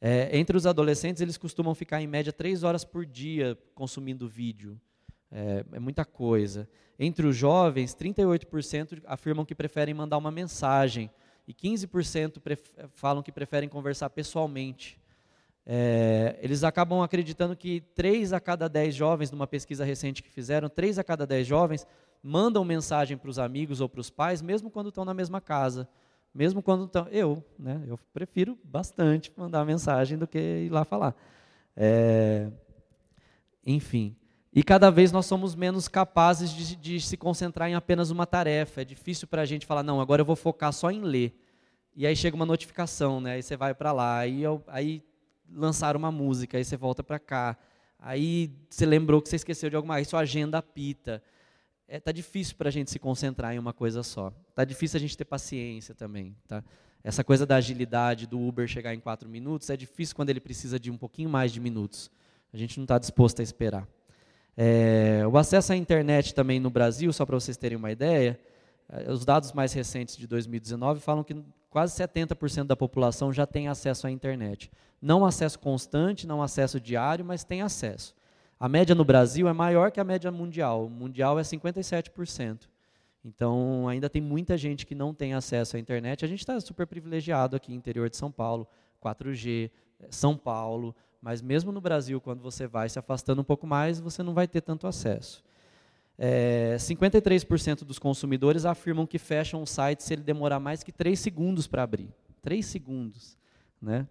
[0.00, 4.78] É, entre os adolescentes, eles costumam ficar em média três horas por dia consumindo vídeo.
[5.30, 6.68] É, é muita coisa.
[6.98, 11.10] Entre os jovens, 38% afirmam que preferem mandar uma mensagem
[11.46, 12.40] e 15%
[12.92, 15.00] falam que preferem conversar pessoalmente.
[15.66, 20.68] É, eles acabam acreditando que 3 a cada 10 jovens, numa pesquisa recente que fizeram,
[20.68, 21.86] 3 a cada 10 jovens
[22.22, 25.88] mandam mensagem para os amigos ou para os pais, mesmo quando estão na mesma casa.
[26.34, 27.06] Mesmo quando estão.
[27.08, 27.80] Eu, né?
[27.86, 31.14] Eu prefiro bastante mandar mensagem do que ir lá falar.
[31.76, 32.50] É,
[33.64, 34.16] enfim.
[34.52, 38.82] E cada vez nós somos menos capazes de, de se concentrar em apenas uma tarefa.
[38.82, 41.38] É difícil para a gente falar, não, agora eu vou focar só em ler.
[41.94, 43.34] E aí chega uma notificação, né?
[43.34, 45.02] Aí você vai para lá, aí, eu, aí
[45.54, 47.56] lançaram uma música, aí você volta para cá.
[47.98, 51.22] Aí você lembrou que você esqueceu de alguma coisa, sua agenda apita.
[51.86, 54.32] É, tá difícil para a gente se concentrar em uma coisa só.
[54.54, 56.62] Tá difícil a gente ter paciência também, tá?
[57.02, 60.80] Essa coisa da agilidade do Uber chegar em quatro minutos é difícil quando ele precisa
[60.80, 62.10] de um pouquinho mais de minutos.
[62.52, 63.86] A gente não está disposto a esperar.
[64.56, 68.40] É, o acesso à internet também no Brasil, só para vocês terem uma ideia,
[68.88, 71.36] é, os dados mais recentes de 2019 falam que
[71.74, 74.70] quase 70% da população já tem acesso à internet.
[75.02, 78.14] Não acesso constante, não acesso diário, mas tem acesso.
[78.60, 80.86] A média no Brasil é maior que a média mundial.
[80.86, 82.68] O mundial é 57%.
[83.24, 86.24] Então, ainda tem muita gente que não tem acesso à internet.
[86.24, 88.68] A gente está super privilegiado aqui interior de São Paulo,
[89.04, 89.68] 4G,
[90.10, 94.22] São Paulo, mas mesmo no Brasil, quando você vai se afastando um pouco mais, você
[94.22, 95.42] não vai ter tanto acesso.
[96.16, 101.18] É, 53% dos consumidores afirmam que fecham o site se ele demorar mais que 3
[101.18, 102.08] segundos para abrir.
[102.40, 103.36] 3 segundos.
[103.80, 104.06] Né?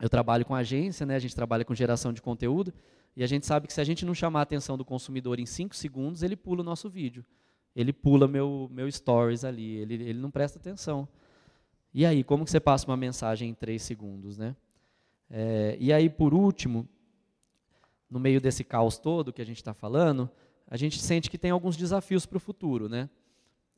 [0.00, 1.14] Eu trabalho com agência, né?
[1.14, 2.72] a gente trabalha com geração de conteúdo,
[3.16, 5.46] e a gente sabe que se a gente não chamar a atenção do consumidor em
[5.46, 7.24] 5 segundos, ele pula o nosso vídeo.
[7.74, 11.08] Ele pula meu, meu stories ali, ele, ele não presta atenção.
[11.94, 14.36] E aí, como que você passa uma mensagem em 3 segundos?
[14.36, 14.54] Né?
[15.30, 16.86] É, e aí, por último,
[18.10, 20.30] no meio desse caos todo que a gente está falando,
[20.68, 23.08] a gente sente que tem alguns desafios para o futuro, né?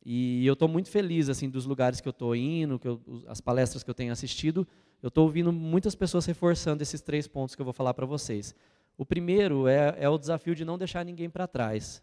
[0.04, 3.40] E eu estou muito feliz assim dos lugares que eu estou indo, que eu, as
[3.40, 4.66] palestras que eu tenho assistido,
[5.02, 8.54] eu estou ouvindo muitas pessoas reforçando esses três pontos que eu vou falar para vocês.
[8.96, 12.02] O primeiro é, é, o desafio de não deixar ninguém para trás.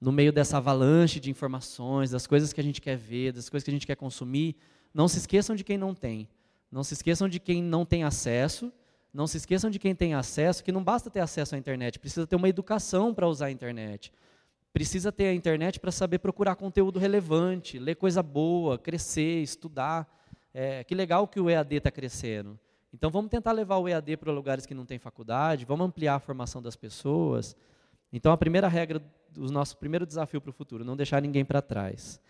[0.00, 3.64] No meio dessa avalanche de informações, das coisas que a gente quer ver, das coisas
[3.64, 4.56] que a gente quer consumir,
[4.92, 6.28] não se esqueçam de quem não tem.
[6.70, 8.72] Não se esqueçam de quem não tem acesso
[9.12, 12.26] não se esqueçam de quem tem acesso, que não basta ter acesso à internet, precisa
[12.26, 14.10] ter uma educação para usar a internet.
[14.72, 20.08] Precisa ter a internet para saber procurar conteúdo relevante, ler coisa boa, crescer, estudar.
[20.54, 22.58] É, que legal que o EAD está crescendo.
[22.92, 26.20] Então vamos tentar levar o EAD para lugares que não tem faculdade, vamos ampliar a
[26.20, 27.56] formação das pessoas.
[28.12, 29.02] Então a primeira regra,
[29.36, 32.20] o nosso primeiro desafio para o futuro, não deixar ninguém para trás.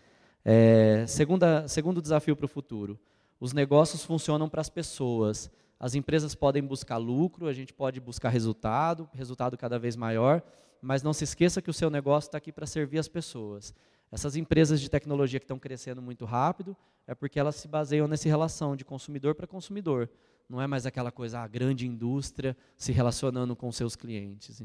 [0.45, 2.97] É, segunda, segundo desafio para o futuro,
[3.39, 5.51] os negócios funcionam para as pessoas.
[5.77, 10.41] As empresas podem buscar lucro, a gente pode buscar resultado, resultado cada vez maior,
[10.83, 13.73] mas não se esqueça que o seu negócio está aqui para servir as pessoas.
[14.11, 16.75] Essas empresas de tecnologia que estão crescendo muito rápido
[17.07, 20.09] é porque elas se baseiam nessa relação de consumidor para consumidor.
[20.47, 24.61] Não é mais aquela coisa, a grande indústria se relacionando com seus clientes.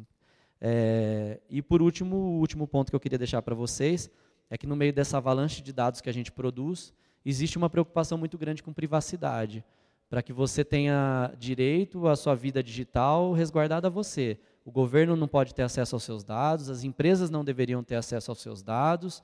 [0.61, 4.11] É, e por último, o último ponto que eu queria deixar para vocês
[4.51, 6.93] é que no meio dessa avalanche de dados que a gente produz,
[7.25, 9.65] existe uma preocupação muito grande com privacidade
[10.11, 14.37] para que você tenha direito à sua vida digital resguardada a você.
[14.69, 18.31] O governo não pode ter acesso aos seus dados, as empresas não deveriam ter acesso
[18.31, 19.23] aos seus dados.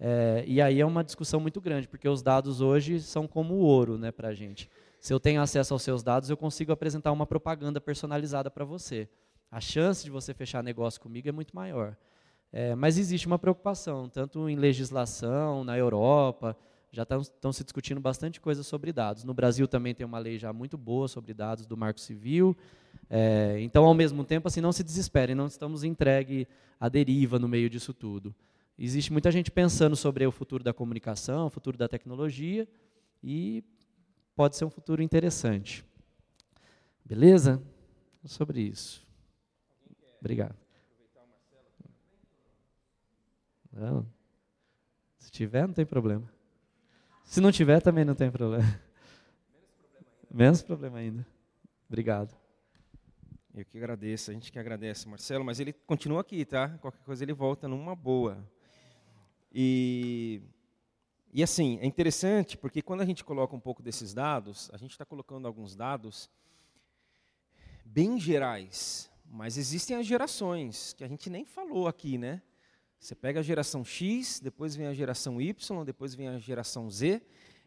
[0.00, 3.98] É, e aí é uma discussão muito grande, porque os dados hoje são como ouro
[3.98, 4.66] né, para a gente.
[4.98, 9.06] Se eu tenho acesso aos seus dados, eu consigo apresentar uma propaganda personalizada para você.
[9.50, 11.94] A chance de você fechar negócio comigo é muito maior.
[12.50, 16.56] É, mas existe uma preocupação, tanto em legislação, na Europa,
[16.90, 19.22] já estão se discutindo bastante coisa sobre dados.
[19.22, 22.56] No Brasil também tem uma lei já muito boa sobre dados do Marco Civil.
[23.10, 26.46] É, então, ao mesmo tempo, assim, não se desesperem, não estamos entregue
[26.78, 28.34] à deriva no meio disso tudo.
[28.78, 32.68] Existe muita gente pensando sobre o futuro da comunicação, o futuro da tecnologia,
[33.22, 33.64] e
[34.36, 35.84] pode ser um futuro interessante.
[37.04, 37.60] Beleza?
[38.24, 39.06] Sobre isso.
[40.20, 40.54] Obrigado.
[43.72, 44.06] Não.
[45.18, 46.30] Se tiver, não tem problema.
[47.24, 48.80] Se não tiver, também não tem problema.
[50.30, 51.26] Menos problema ainda.
[51.88, 52.36] Obrigado.
[53.54, 56.68] Eu que agradeço, a gente que agradece, Marcelo, mas ele continua aqui, tá?
[56.80, 58.46] Qualquer coisa ele volta numa boa.
[59.52, 60.42] E,
[61.32, 64.92] e assim, é interessante porque quando a gente coloca um pouco desses dados, a gente
[64.92, 66.30] está colocando alguns dados
[67.84, 72.42] bem gerais, mas existem as gerações, que a gente nem falou aqui, né?
[73.00, 77.22] Você pega a geração X, depois vem a geração Y, depois vem a geração Z.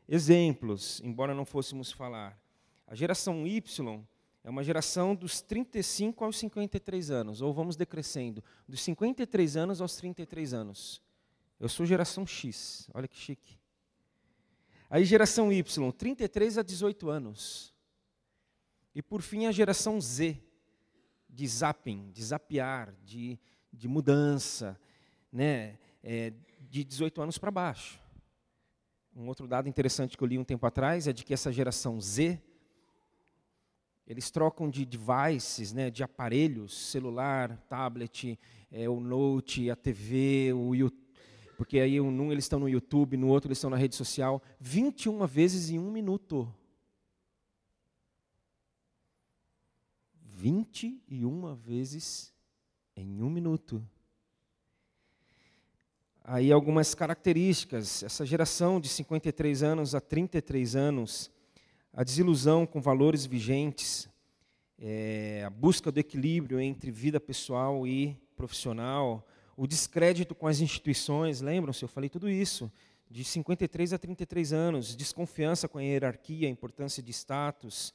[0.07, 2.39] Exemplos, embora não fôssemos falar.
[2.85, 4.05] A geração Y
[4.43, 9.95] é uma geração dos 35 aos 53 anos, ou vamos decrescendo, dos 53 anos aos
[9.95, 11.01] 33 anos.
[11.59, 13.59] Eu sou geração X, olha que chique.
[14.89, 17.73] Aí geração Y, 33 a 18 anos.
[18.93, 20.37] E por fim a geração Z,
[21.29, 23.39] de zapping, de zapear, de,
[23.71, 24.77] de mudança,
[25.31, 25.77] né?
[26.03, 28.01] É, de 18 anos para baixo.
[29.15, 31.99] Um outro dado interessante que eu li um tempo atrás é de que essa geração
[32.01, 32.41] Z,
[34.11, 38.37] eles trocam de devices, né, de aparelhos, celular, tablet,
[38.69, 41.01] é, o note, a TV, o YouTube,
[41.55, 45.25] porque aí um eles estão no YouTube, no outro eles estão na rede social, 21
[45.25, 46.53] vezes em um minuto.
[50.25, 52.33] 21 vezes
[52.97, 53.81] em um minuto.
[56.21, 61.31] Aí algumas características, essa geração de 53 anos a 33 anos,
[61.93, 64.07] a desilusão com valores vigentes,
[64.79, 69.27] é, a busca do equilíbrio entre vida pessoal e profissional,
[69.57, 72.71] o descrédito com as instituições, lembram-se, eu falei tudo isso,
[73.09, 77.93] de 53 a 33 anos, desconfiança com a hierarquia, a importância de status,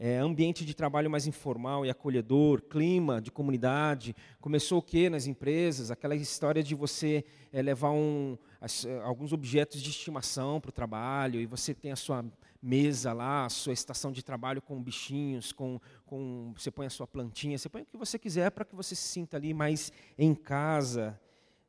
[0.00, 4.14] é, ambiente de trabalho mais informal e acolhedor, clima de comunidade.
[4.40, 5.90] Começou o que nas empresas?
[5.90, 11.40] Aquela história de você é, levar um, as, alguns objetos de estimação para o trabalho
[11.40, 12.24] e você tem a sua
[12.60, 17.06] mesa lá, a sua estação de trabalho com bichinhos, com, com você põe a sua
[17.06, 20.34] plantinha, você põe o que você quiser para que você se sinta ali mais em
[20.34, 21.18] casa,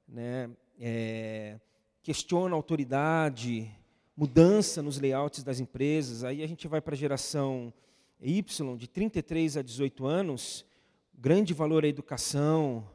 [0.07, 0.49] né?
[0.79, 1.59] É,
[2.01, 3.69] questiona a autoridade,
[4.15, 6.23] mudança nos layouts das empresas.
[6.23, 7.73] Aí a gente vai para a geração
[8.21, 10.65] Y, de 33 a 18 anos,
[11.13, 12.85] grande valor à educação,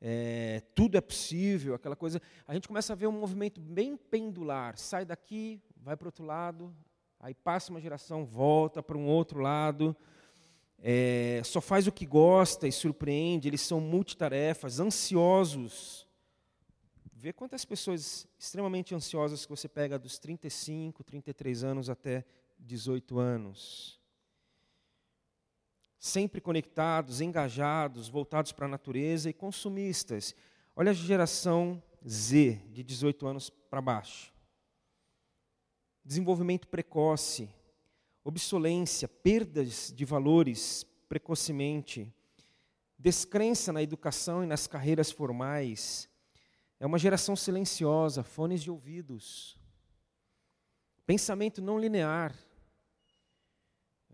[0.00, 2.20] é, tudo é possível, aquela coisa.
[2.46, 4.76] A gente começa a ver um movimento bem pendular.
[4.78, 6.74] Sai daqui, vai para outro lado,
[7.20, 9.96] aí passa uma geração, volta para um outro lado.
[10.78, 16.06] É, só faz o que gosta e surpreende, eles são multitarefas, ansiosos.
[17.12, 22.24] Vê quantas pessoas extremamente ansiosas que você pega dos 35, 33 anos até
[22.60, 23.98] 18 anos
[25.98, 30.34] sempre conectados, engajados, voltados para a natureza e consumistas.
[30.76, 34.32] Olha a geração Z, de 18 anos para baixo.
[36.08, 37.50] Desenvolvimento precoce,
[38.24, 42.10] obsolência, perdas de valores precocemente,
[42.98, 46.08] descrença na educação e nas carreiras formais.
[46.80, 49.60] É uma geração silenciosa, fones de ouvidos.
[51.04, 52.34] Pensamento não linear,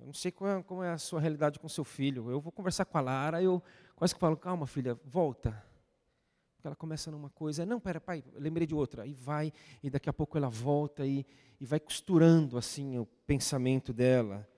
[0.00, 2.28] eu não sei é, como é a sua realidade com seu filho.
[2.28, 3.62] Eu vou conversar com a Lara, eu
[3.94, 5.64] quase que falo, calma, filha, volta.
[6.68, 9.06] Ela começa numa coisa, não, pera, pai, lembrei de outra.
[9.06, 11.26] E vai, e daqui a pouco ela volta e,
[11.60, 14.48] e vai costurando assim o pensamento dela.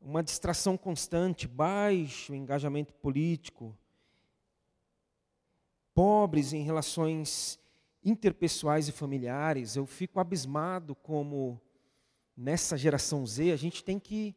[0.00, 3.76] Uma distração constante, baixo engajamento político,
[5.94, 7.58] pobres em relações
[8.04, 9.76] interpessoais e familiares.
[9.76, 11.60] Eu fico abismado como
[12.36, 14.34] nessa geração Z, a gente tem que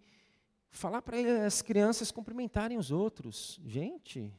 [0.70, 3.62] falar para as crianças cumprimentarem os outros.
[3.66, 4.34] Gente,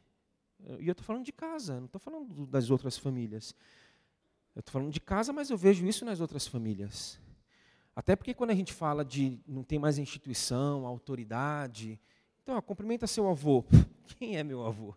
[0.81, 3.55] e eu estou falando de casa, não estou falando das outras famílias.
[4.55, 7.19] Eu estou falando de casa, mas eu vejo isso nas outras famílias.
[7.95, 12.01] Até porque quando a gente fala de não tem mais instituição, autoridade,
[12.43, 13.65] então, ó, cumprimenta seu avô.
[14.19, 14.95] Quem é meu avô?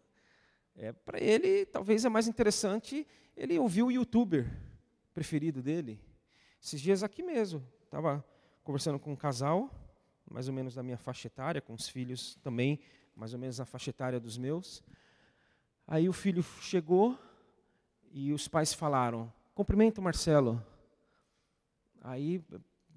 [0.75, 4.45] É, para ele, talvez é mais interessante ele ouvir o youtuber
[5.13, 5.99] preferido dele.
[6.61, 8.23] Esses dias aqui mesmo, estava
[8.63, 9.71] conversando com um casal,
[10.29, 12.79] mais ou menos da minha faixa etária, com os filhos também,
[13.15, 14.83] mais ou menos na faixa etária dos meus.
[15.87, 17.17] Aí o filho chegou
[18.11, 20.61] e os pais falaram: cumprimenta o Marcelo.
[22.01, 22.43] Aí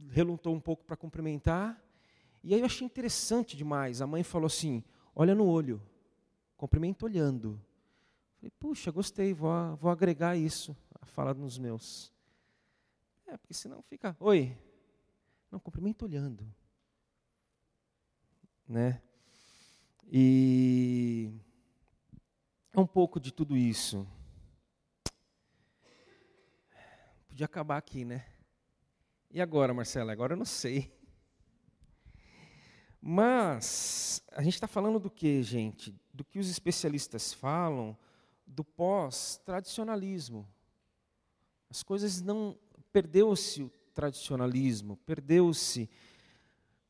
[0.08, 1.80] relutou um pouco para cumprimentar.
[2.42, 4.02] E aí eu achei interessante demais.
[4.02, 4.82] A mãe falou assim:
[5.14, 5.80] olha no olho,
[6.56, 7.60] cumprimenta olhando.
[8.38, 12.12] Falei, puxa, gostei, vou, vou agregar isso a fala dos meus.
[13.26, 14.56] É, porque senão fica, oi,
[15.50, 16.44] não, cumprimenta olhando.
[18.66, 19.00] Né?
[20.10, 21.32] E
[22.72, 24.06] é um pouco de tudo isso.
[27.28, 28.26] Podia acabar aqui, né?
[29.30, 30.12] E agora, Marcela?
[30.12, 30.92] Agora eu não sei.
[33.00, 35.94] Mas a gente está falando do que, gente?
[36.12, 37.96] Do que os especialistas falam
[38.46, 40.46] do pós-tradicionalismo.
[41.68, 42.58] As coisas não
[42.92, 45.88] perdeu-se o tradicionalismo, perdeu-se,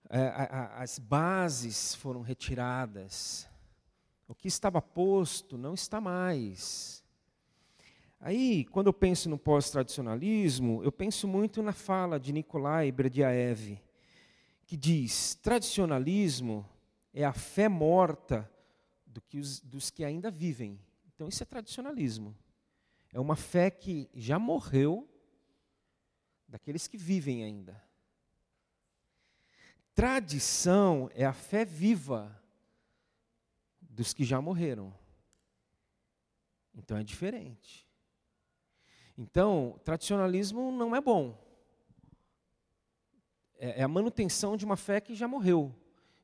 [0.08, 0.32] é,
[0.74, 3.49] as bases foram retiradas,
[4.30, 7.02] o que estava posto não está mais.
[8.20, 13.76] Aí, quando eu penso no pós-tradicionalismo, eu penso muito na fala de Nikolai Berdiaev,
[14.64, 16.64] que diz: tradicionalismo
[17.12, 18.48] é a fé morta
[19.04, 20.78] do que os, dos que ainda vivem.
[21.12, 22.32] Então, isso é tradicionalismo.
[23.12, 25.08] É uma fé que já morreu
[26.46, 27.82] daqueles que vivem ainda.
[29.92, 32.40] Tradição é a fé viva
[34.00, 34.94] dos que já morreram.
[36.74, 37.86] Então é diferente.
[39.16, 41.38] Então, tradicionalismo não é bom.
[43.58, 45.74] É, é a manutenção de uma fé que já morreu,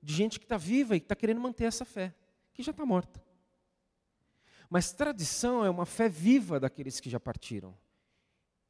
[0.03, 2.15] de gente que está viva e que está querendo manter essa fé,
[2.55, 3.23] que já está morta.
[4.71, 7.77] Mas tradição é uma fé viva daqueles que já partiram,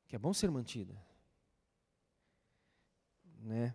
[0.09, 1.01] que é bom ser mantida.
[3.39, 3.73] Né?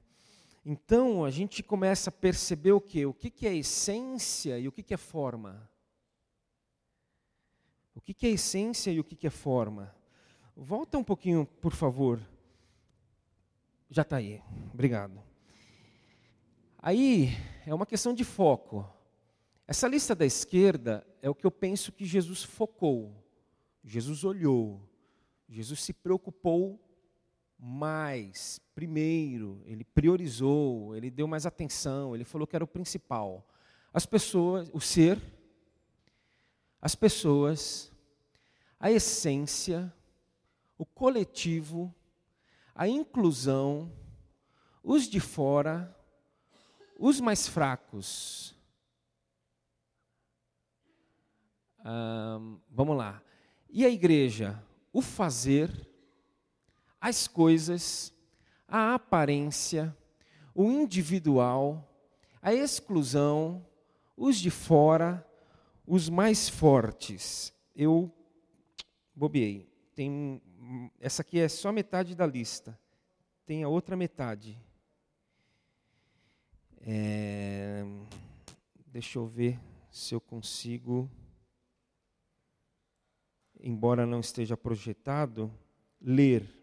[0.64, 3.06] Então a gente começa a perceber o que?
[3.06, 5.70] O que, que é essência e o que, que é forma.
[7.96, 9.94] O que, que é essência e o que, que é forma.
[10.56, 12.20] Volta um pouquinho, por favor.
[13.90, 14.42] Já está aí.
[14.74, 15.22] Obrigado.
[16.78, 17.30] Aí
[17.66, 18.88] é uma questão de foco.
[19.68, 23.16] Essa lista da esquerda é o que eu penso que Jesus focou.
[23.84, 24.82] Jesus olhou.
[25.50, 26.80] Jesus se preocupou
[27.64, 33.48] mais, primeiro, ele priorizou, ele deu mais atenção, ele falou que era o principal.
[33.94, 35.22] As pessoas, o ser,
[36.82, 37.92] as pessoas,
[38.80, 39.94] a essência,
[40.76, 41.94] o coletivo,
[42.74, 43.94] a inclusão,
[44.84, 45.96] os de fora,
[46.98, 48.56] os mais fracos.
[52.72, 53.22] vamos lá.
[53.70, 54.64] E a igreja?
[54.92, 55.91] O fazer
[57.02, 58.14] as coisas,
[58.68, 59.98] a aparência,
[60.54, 61.92] o individual,
[62.40, 63.66] a exclusão,
[64.16, 65.28] os de fora,
[65.86, 67.52] os mais fortes.
[67.76, 68.14] Eu
[69.16, 69.68] bobiei.
[69.96, 70.40] Tem,
[71.00, 72.80] essa aqui é só metade da lista.
[73.46, 74.58] Tem a outra metade.
[76.82, 77.84] É,
[78.88, 81.10] deixa eu ver se eu consigo,
[83.60, 85.52] embora não esteja projetado,
[86.00, 86.61] ler.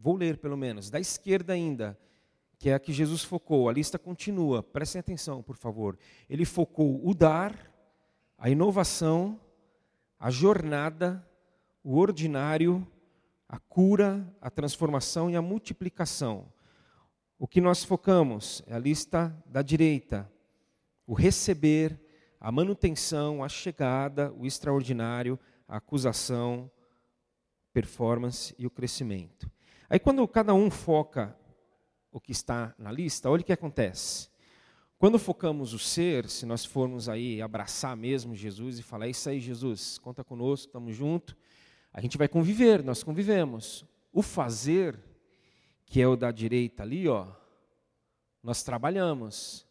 [0.00, 1.98] Vou ler pelo menos, da esquerda ainda,
[2.58, 3.68] que é a que Jesus focou.
[3.68, 5.98] A lista continua, prestem atenção, por favor.
[6.28, 7.72] Ele focou o dar,
[8.36, 9.40] a inovação,
[10.18, 11.24] a jornada,
[11.82, 12.86] o ordinário,
[13.48, 16.52] a cura, a transformação e a multiplicação.
[17.38, 20.30] O que nós focamos é a lista da direita:
[21.06, 22.00] o receber,
[22.40, 26.70] a manutenção, a chegada, o extraordinário, a acusação,
[27.72, 29.50] performance e o crescimento.
[29.90, 31.34] Aí quando cada um foca
[32.12, 34.28] o que está na lista, olha o que acontece.
[34.98, 39.28] Quando focamos o ser, se nós formos aí abraçar mesmo Jesus e falar, é isso
[39.28, 41.36] aí, Jesus, conta conosco, estamos juntos,
[41.92, 43.84] a gente vai conviver, nós convivemos.
[44.12, 44.98] O fazer,
[45.86, 47.28] que é o da direita ali, ó,
[48.42, 49.66] nós trabalhamos.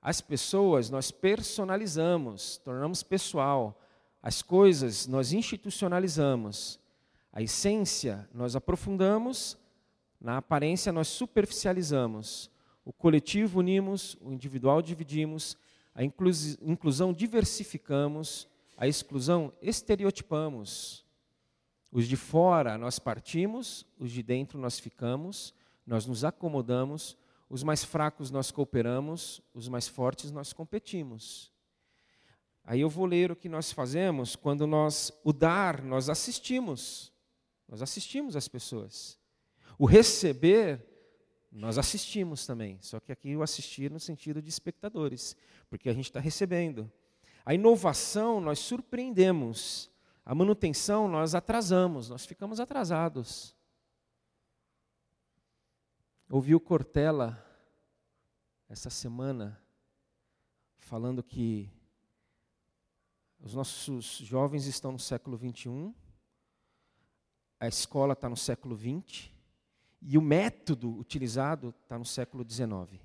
[0.00, 3.80] As pessoas nós personalizamos, tornamos pessoal.
[4.22, 6.78] As coisas nós institucionalizamos.
[7.32, 9.56] A essência nós aprofundamos,
[10.20, 12.50] na aparência nós superficializamos.
[12.84, 15.56] O coletivo unimos, o individual dividimos,
[15.94, 21.06] a inclusão diversificamos, a exclusão estereotipamos.
[21.90, 25.54] Os de fora nós partimos, os de dentro nós ficamos,
[25.86, 27.16] nós nos acomodamos,
[27.48, 31.52] os mais fracos nós cooperamos, os mais fortes nós competimos.
[32.64, 37.11] Aí eu vou ler o que nós fazemos quando nós, o dar, nós assistimos.
[37.72, 39.18] Nós assistimos as pessoas.
[39.78, 40.86] O receber,
[41.50, 42.78] nós assistimos também.
[42.82, 45.34] Só que aqui o assistir no sentido de espectadores,
[45.70, 46.92] porque a gente está recebendo.
[47.46, 49.90] A inovação, nós surpreendemos.
[50.22, 53.56] A manutenção, nós atrasamos, nós ficamos atrasados.
[56.28, 57.42] Ouvi o Cortella
[58.68, 59.58] essa semana
[60.76, 61.72] falando que
[63.40, 65.94] os nossos jovens estão no século 21
[67.62, 69.30] a escola está no século XX
[70.00, 73.00] e o método utilizado está no século XIX.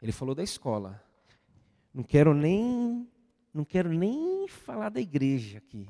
[0.00, 1.04] Ele falou da escola.
[1.92, 3.06] Não quero nem,
[3.52, 5.84] não quero nem falar da igreja aqui.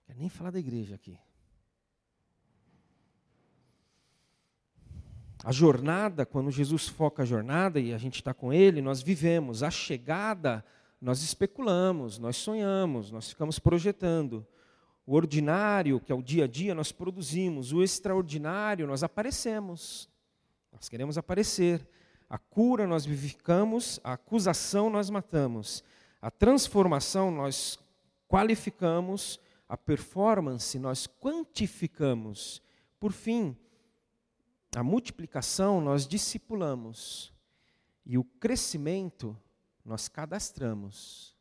[0.00, 1.16] Não quero nem falar da igreja aqui.
[5.44, 9.62] A jornada, quando Jesus foca a jornada e a gente está com Ele, nós vivemos.
[9.62, 10.64] A chegada
[11.00, 14.46] nós especulamos, nós sonhamos, nós ficamos projetando.
[15.06, 17.72] O ordinário, que é o dia a dia, nós produzimos.
[17.72, 20.08] O extraordinário, nós aparecemos.
[20.72, 21.86] Nós queremos aparecer.
[22.28, 25.84] A cura nós vivificamos, a acusação nós matamos.
[26.20, 27.78] A transformação nós
[28.26, 29.38] qualificamos,
[29.68, 32.60] a performance nós quantificamos.
[32.98, 33.56] Por fim,
[34.74, 37.32] a multiplicação nós discipulamos.
[38.04, 39.36] E o crescimento
[39.86, 41.36] nós cadastramos.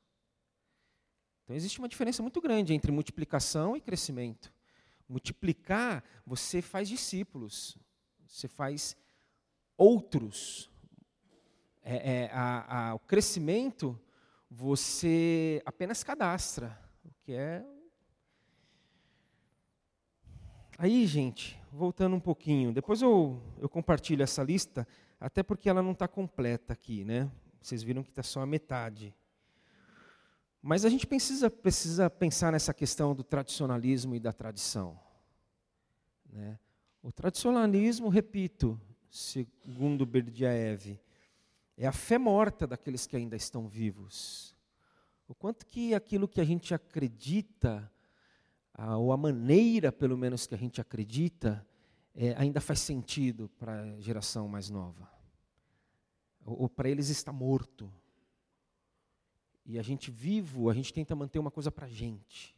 [1.43, 4.53] Então existe uma diferença muito grande entre multiplicação e crescimento.
[5.09, 7.77] Multiplicar, você faz discípulos,
[8.25, 8.95] você faz
[9.75, 10.71] outros.
[11.83, 13.99] É, é, a, a, o crescimento,
[14.49, 17.63] você apenas cadastra, o que é.
[20.77, 24.87] Aí, gente, voltando um pouquinho, depois eu, eu compartilho essa lista,
[25.19, 27.31] até porque ela não está completa aqui, né?
[27.65, 29.11] Vocês viram que está só a metade.
[30.61, 34.99] Mas a gente precisa, precisa pensar nessa questão do tradicionalismo e da tradição.
[36.31, 36.59] Né?
[37.01, 40.99] O tradicionalismo, repito, segundo Berdyaev,
[41.75, 44.55] é a fé morta daqueles que ainda estão vivos.
[45.27, 47.91] O quanto que aquilo que a gente acredita,
[48.77, 51.65] ou a maneira, pelo menos, que a gente acredita,
[52.13, 55.14] é, ainda faz sentido para a geração mais nova.
[56.45, 57.91] Ou, para eles está morto.
[59.65, 62.55] E a gente vivo, a gente tenta manter uma coisa para a gente.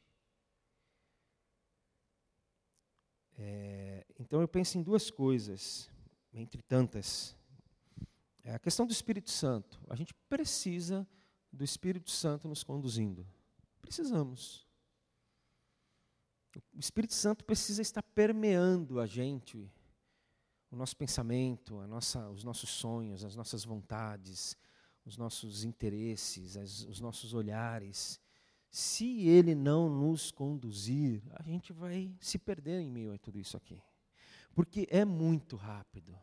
[3.38, 5.89] É, então eu penso em duas coisas,
[6.33, 7.33] entre tantas.
[8.43, 9.79] É a questão do Espírito Santo.
[9.89, 11.07] A gente precisa
[11.51, 13.25] do Espírito Santo nos conduzindo.
[13.81, 14.67] Precisamos.
[16.73, 19.71] O Espírito Santo precisa estar permeando a gente,
[20.72, 24.57] o nosso pensamento, nossa, os nossos sonhos, as nossas vontades,
[25.05, 28.20] os nossos interesses, as, os nossos olhares,
[28.70, 33.55] se ele não nos conduzir, a gente vai se perder em meio a tudo isso
[33.55, 33.82] aqui.
[34.53, 36.18] Porque é muito rápido.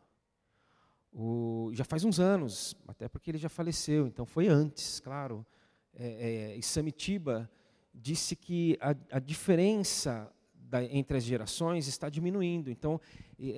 [1.11, 5.45] O, já faz uns anos, até porque ele já faleceu, então foi antes, claro.
[5.93, 7.49] É, é, Samitiba
[7.93, 10.31] disse que a, a diferença
[10.69, 12.69] da, entre as gerações está diminuindo.
[12.69, 12.99] Então,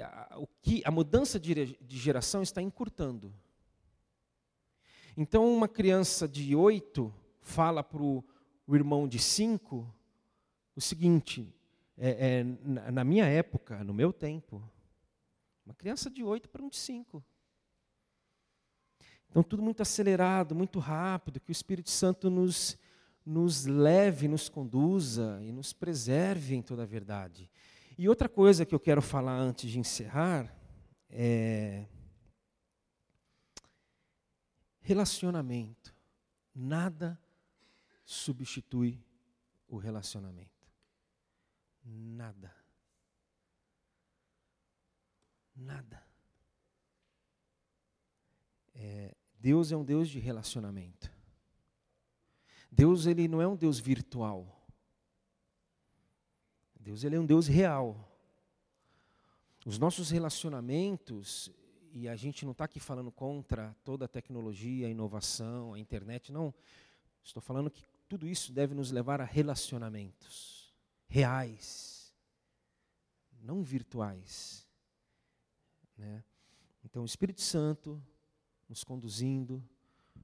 [0.04, 3.34] a, o que, a mudança de, de geração está encurtando.
[5.16, 8.24] Então, uma criança de oito fala para o
[8.72, 9.92] irmão de cinco
[10.76, 11.52] o seguinte:
[11.98, 14.62] é, é, na, na, minha época, no meu tempo,
[15.66, 17.24] uma criança de oito para um de cinco.
[19.30, 22.78] Então, tudo muito acelerado, muito rápido, que o Espírito Santo nos,
[23.28, 27.50] nos leve, nos conduza e nos preserve em toda a verdade.
[27.98, 30.56] E outra coisa que eu quero falar antes de encerrar
[31.10, 31.86] é
[34.88, 35.94] Relacionamento.
[36.56, 37.22] Nada
[38.06, 39.04] substitui
[39.68, 40.72] o relacionamento.
[41.84, 42.56] Nada.
[45.54, 46.02] Nada.
[48.74, 51.12] É, Deus é um Deus de relacionamento.
[52.78, 54.56] Deus ele não é um Deus virtual.
[56.80, 58.08] Deus ele é um Deus real.
[59.66, 61.52] Os nossos relacionamentos,
[61.92, 66.32] e a gente não está aqui falando contra toda a tecnologia, a inovação, a internet,
[66.32, 66.54] não.
[67.24, 70.72] Estou falando que tudo isso deve nos levar a relacionamentos
[71.08, 72.14] reais,
[73.42, 74.68] não virtuais.
[75.98, 76.24] Né?
[76.86, 78.00] Então, o Espírito Santo
[78.70, 79.68] nos conduzindo,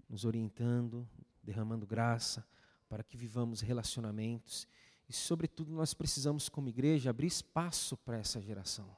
[0.08, 1.10] nos orientando,
[1.44, 2.48] derramando graça
[2.88, 4.68] para que vivamos relacionamentos
[5.08, 8.96] e, sobretudo, nós precisamos, como igreja, abrir espaço para essa geração.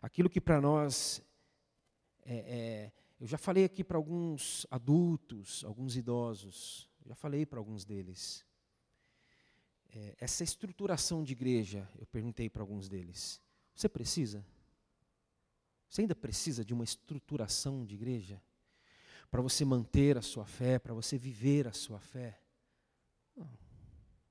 [0.00, 1.22] Aquilo que para nós
[2.24, 7.84] é, é, eu já falei aqui para alguns adultos, alguns idosos, já falei para alguns
[7.84, 8.44] deles.
[9.90, 13.40] É, essa estruturação de igreja, eu perguntei para alguns deles:
[13.74, 14.44] você precisa?
[15.88, 18.42] Você ainda precisa de uma estruturação de igreja?
[19.30, 22.40] Para você manter a sua fé, para você viver a sua fé?
[23.36, 23.48] Não,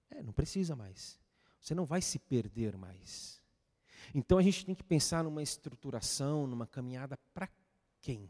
[0.10, 1.20] é, não precisa mais.
[1.60, 3.42] Você não vai se perder mais.
[4.14, 7.50] Então a gente tem que pensar numa estruturação, numa caminhada para
[8.02, 8.30] quem?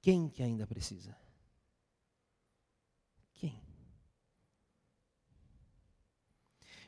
[0.00, 1.16] Quem que ainda precisa?
[3.32, 3.58] Quem?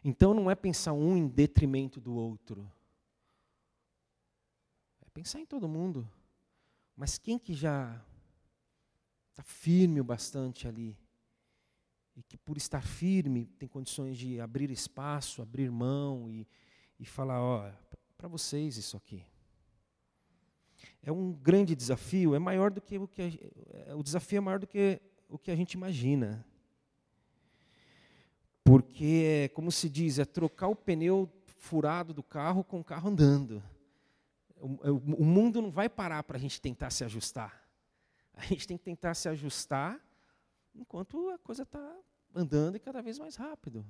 [0.04, 2.70] Então não é pensar um em detrimento do outro.
[5.00, 6.08] É pensar em todo mundo.
[6.96, 8.02] Mas quem que já
[9.30, 10.96] está firme o bastante ali?
[12.16, 16.48] E que por estar firme tem condições de abrir espaço, abrir mão e,
[16.98, 17.70] e falar, ó,
[18.16, 19.22] para vocês isso aqui
[21.06, 24.40] é um grande desafio, é maior do que o que a, é, o desafio é
[24.40, 26.44] maior do que o que a gente imagina.
[28.64, 33.62] Porque, como se diz, é trocar o pneu furado do carro com o carro andando.
[34.58, 37.66] O, o mundo não vai parar para a gente tentar se ajustar.
[38.34, 40.00] A gente tem que tentar se ajustar
[40.74, 41.96] enquanto a coisa está
[42.34, 43.84] andando e cada vez mais rápido.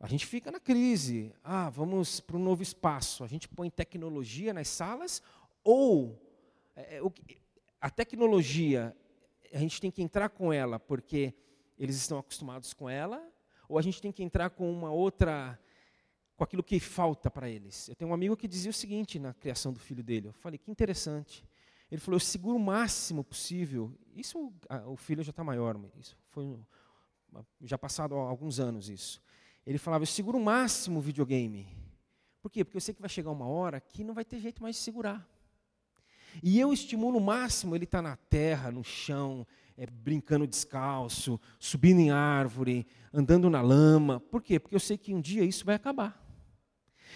[0.00, 1.34] A gente fica na crise.
[1.42, 3.24] Ah, vamos para um novo espaço.
[3.24, 5.22] A gente põe tecnologia nas salas
[5.64, 6.18] ou
[6.74, 7.02] é, é
[7.80, 8.96] a tecnologia
[9.52, 11.34] a gente tem que entrar com ela porque
[11.78, 13.22] eles estão acostumados com ela,
[13.68, 15.58] ou a gente tem que entrar com uma outra,
[16.38, 17.88] com aquilo que falta para eles.
[17.88, 20.28] Eu tenho um amigo que dizia o seguinte na criação do filho dele.
[20.28, 21.44] Eu falei, que interessante.
[21.90, 23.92] Ele falou, eu seguro o máximo possível.
[24.14, 24.52] Isso,
[24.86, 26.56] o filho já está maior, isso foi
[27.60, 29.20] já passado alguns anos isso.
[29.66, 31.66] Ele falava, eu seguro o máximo o videogame.
[32.40, 32.64] Por quê?
[32.64, 34.82] Porque eu sei que vai chegar uma hora que não vai ter jeito mais de
[34.82, 35.28] segurar.
[36.40, 39.44] E eu estimulo o máximo ele estar tá na terra, no chão,
[39.76, 44.20] é, brincando descalço, subindo em árvore, andando na lama.
[44.20, 44.60] Por quê?
[44.60, 46.27] Porque eu sei que um dia isso vai acabar.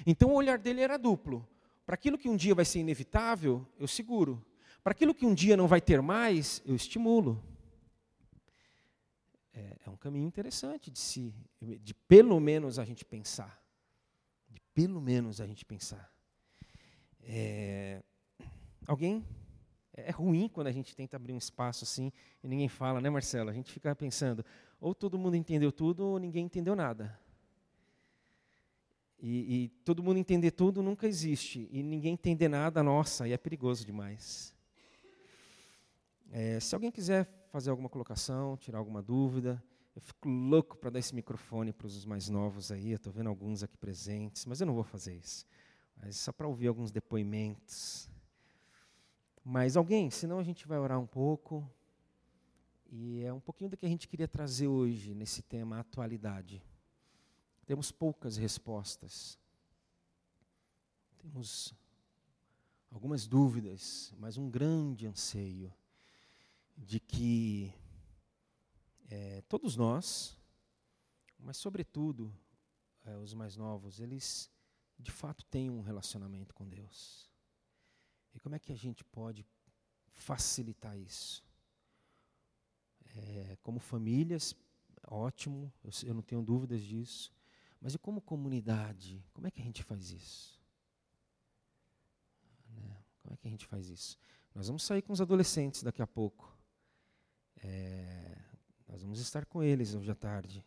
[0.07, 1.47] Então o olhar dele era duplo.
[1.85, 4.45] Para aquilo que um dia vai ser inevitável, eu seguro.
[4.83, 7.43] Para aquilo que um dia não vai ter mais, eu estimulo.
[9.55, 13.63] É, é um caminho interessante de se, de pelo menos a gente pensar.
[14.49, 16.13] De pelo menos a gente pensar.
[17.23, 18.03] É,
[18.87, 19.25] alguém?
[19.95, 22.11] É ruim quando a gente tenta abrir um espaço assim
[22.43, 23.51] e ninguém fala, né, Marcelo?
[23.51, 24.45] A gente fica pensando,
[24.81, 27.19] ou todo mundo entendeu tudo ou ninguém entendeu nada.
[29.23, 31.69] E, e todo mundo entender tudo nunca existe.
[31.71, 34.53] E ninguém entender nada, nossa, aí é perigoso demais.
[36.33, 39.63] É, se alguém quiser fazer alguma colocação, tirar alguma dúvida,
[39.95, 42.91] eu fico louco para dar esse microfone para os mais novos aí.
[42.91, 45.47] Estou vendo alguns aqui presentes, mas eu não vou fazer isso.
[45.97, 48.11] Mas só para ouvir alguns depoimentos.
[49.45, 51.65] Mas alguém, senão a gente vai orar um pouco.
[52.91, 56.61] E é um pouquinho do que a gente queria trazer hoje nesse tema atualidade.
[57.73, 59.39] Temos poucas respostas.
[61.17, 61.73] Temos
[62.91, 65.73] algumas dúvidas, mas um grande anseio
[66.77, 67.73] de que
[69.09, 70.39] é, todos nós,
[71.39, 72.31] mas sobretudo
[73.07, 74.51] é, os mais novos, eles
[74.99, 77.31] de fato têm um relacionamento com Deus.
[78.35, 79.47] E como é que a gente pode
[80.13, 81.43] facilitar isso?
[83.17, 84.55] É, como famílias,
[85.07, 87.33] ótimo, eu, eu não tenho dúvidas disso.
[87.83, 90.63] Mas e como comunidade, como é que a gente faz isso?
[92.69, 92.97] Né?
[93.21, 94.17] Como é que a gente faz isso?
[94.55, 96.57] Nós vamos sair com os adolescentes daqui a pouco.
[97.57, 98.39] É,
[98.87, 100.65] nós vamos estar com eles hoje à tarde.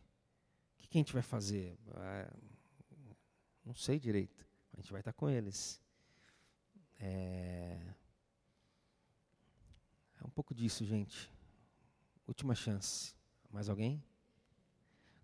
[0.74, 1.80] O que, que a gente vai fazer?
[1.93, 2.36] Ah,
[3.63, 4.45] não sei direito.
[4.74, 5.82] A gente vai estar com eles.
[6.99, 7.93] É,
[10.20, 11.32] é um pouco disso, gente.
[12.28, 13.16] Última chance.
[13.49, 14.03] Mais alguém?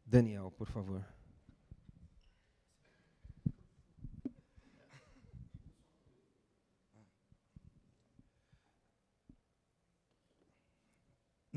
[0.06, 1.06] Daniel, por favor.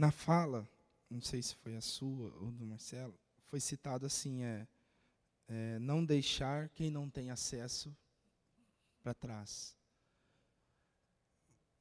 [0.04, 0.68] Na fala,
[1.08, 4.68] não sei se foi a sua ou do Marcelo, foi citado assim, é,
[5.48, 7.96] é não deixar quem não tem acesso
[9.02, 9.74] para trás.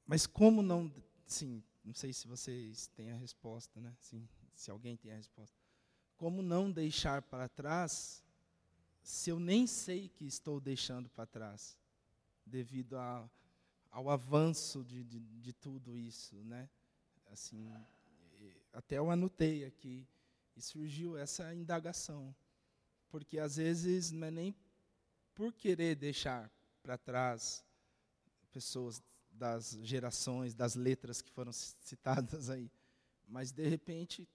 [0.07, 0.89] Mas como não,
[1.25, 3.93] sim, não sei se vocês têm a resposta, né?
[3.99, 5.57] Sim, se alguém tem a resposta.
[6.15, 8.23] Como não deixar para trás
[9.01, 11.77] se eu nem sei que estou deixando para trás,
[12.45, 13.29] devido a,
[13.91, 16.69] ao avanço de, de, de tudo isso, né?
[17.29, 17.69] Assim,
[18.71, 20.07] até eu anotei aqui
[20.55, 22.35] e surgiu essa indagação,
[23.09, 24.55] porque às vezes não é nem
[25.33, 27.65] por querer deixar para trás
[28.51, 32.71] pessoas das gerações, das letras que foram citadas aí,
[33.27, 34.29] mas de repente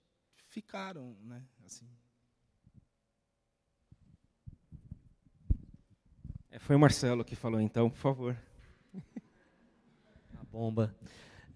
[0.48, 1.46] ficaram, né?
[1.64, 1.88] Assim.
[6.50, 8.36] É, foi o Marcelo que falou, então, por favor.
[10.40, 10.96] A bomba.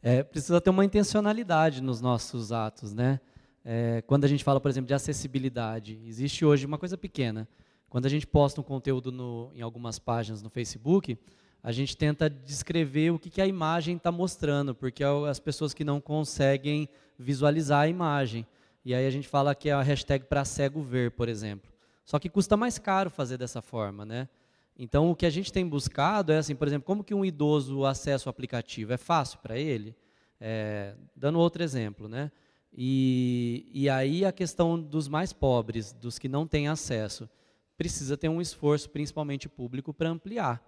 [0.04, 3.20] É, precisa ter uma intencionalidade nos nossos atos, né?
[3.64, 7.48] É, quando a gente fala, por exemplo, de acessibilidade, existe hoje uma coisa pequena.
[7.88, 11.16] Quando a gente posta um conteúdo no, em algumas páginas no Facebook,
[11.62, 15.72] a gente tenta descrever o que, que a imagem está mostrando, porque é as pessoas
[15.72, 18.44] que não conseguem visualizar a imagem.
[18.84, 21.70] E aí a gente fala que é a hashtag para cego ver, por exemplo.
[22.04, 24.28] Só que custa mais caro fazer dessa forma, né?
[24.76, 27.84] Então o que a gente tem buscado é assim, por exemplo, como que um idoso
[27.84, 28.92] acessa o aplicativo?
[28.92, 29.94] É fácil para ele?
[30.40, 32.30] É, dando outro exemplo, né?
[32.72, 37.28] E, e aí a questão dos mais pobres, dos que não têm acesso,
[37.76, 40.62] precisa ter um esforço, principalmente público, para ampliar.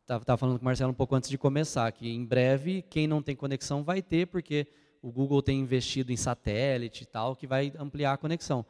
[0.00, 3.22] Estava falando com o Marcelo um pouco antes de começar, que em breve quem não
[3.22, 4.66] tem conexão vai ter, porque
[5.00, 8.66] o Google tem investido em satélite e tal, que vai ampliar a conexão.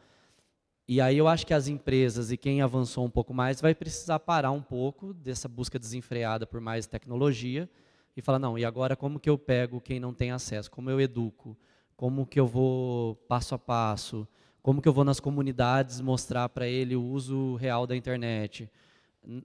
[0.86, 4.18] E aí eu acho que as empresas e quem avançou um pouco mais vai precisar
[4.18, 7.68] parar um pouco dessa busca desenfreada por mais tecnologia
[8.16, 10.70] e falar, não, e agora como que eu pego quem não tem acesso?
[10.70, 11.56] Como eu educo?
[11.96, 14.28] Como que eu vou passo a passo?
[14.62, 18.70] Como que eu vou nas comunidades mostrar para ele o uso real da internet?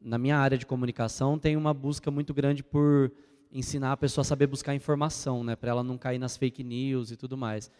[0.02, 3.12] na minha área de comunicação, tem uma busca muito grande por
[3.52, 7.12] ensinar a pessoa a saber buscar informação, né, para ela não cair nas fake news
[7.12, 7.72] e tudo mais.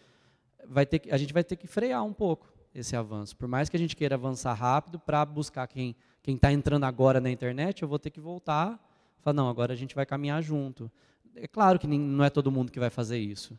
[0.66, 3.36] vai ter que, a gente vai ter que frear um pouco esse avanço.
[3.36, 7.20] Por mais que a gente queira avançar rápido para buscar quem quem está entrando agora
[7.20, 8.78] na internet, eu vou ter que voltar,
[9.20, 10.90] falar não, agora a gente vai caminhar junto.
[11.34, 13.58] É claro que não é todo mundo que vai fazer isso,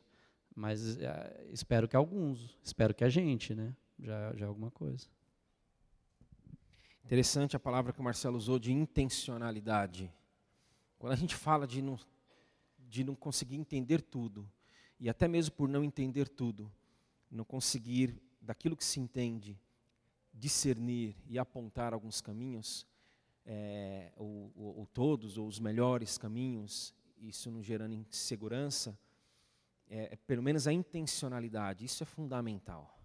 [0.56, 3.76] mas é, espero que alguns, espero que a gente, né?
[4.00, 5.08] Já, já é alguma coisa.
[7.06, 10.12] Interessante a palavra que o Marcelo usou de intencionalidade.
[11.00, 11.98] Quando a gente fala de não,
[12.78, 14.50] de não conseguir entender tudo,
[15.00, 16.72] e até mesmo por não entender tudo,
[17.30, 19.60] não conseguir, daquilo que se entende,
[20.34, 22.88] discernir e apontar alguns caminhos,
[23.46, 28.98] é, ou, ou, ou, todos, ou os melhores caminhos, isso não gerando insegurança,
[29.90, 32.98] é, é, pelo menos a intencionalidade, isso é fundamental.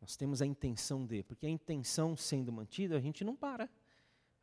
[0.00, 3.70] Nós temos a intenção de, porque a intenção sendo mantida, a gente não para.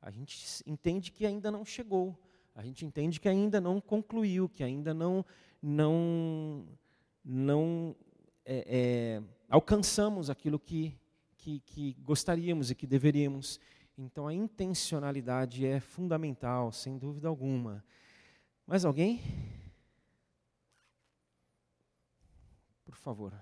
[0.02, 2.18] A gente entende que ainda não chegou.
[2.56, 5.26] A gente entende que ainda não concluiu, que ainda não,
[5.62, 6.66] não,
[7.24, 7.96] não
[8.46, 10.96] é, é, alcançamos aquilo que,
[11.38, 13.60] que, que gostaríamos e que deveríamos.
[13.98, 17.84] Então a intencionalidade é fundamental, sem dúvida alguma.
[18.66, 19.20] Mais alguém?
[22.86, 23.34] Por favor.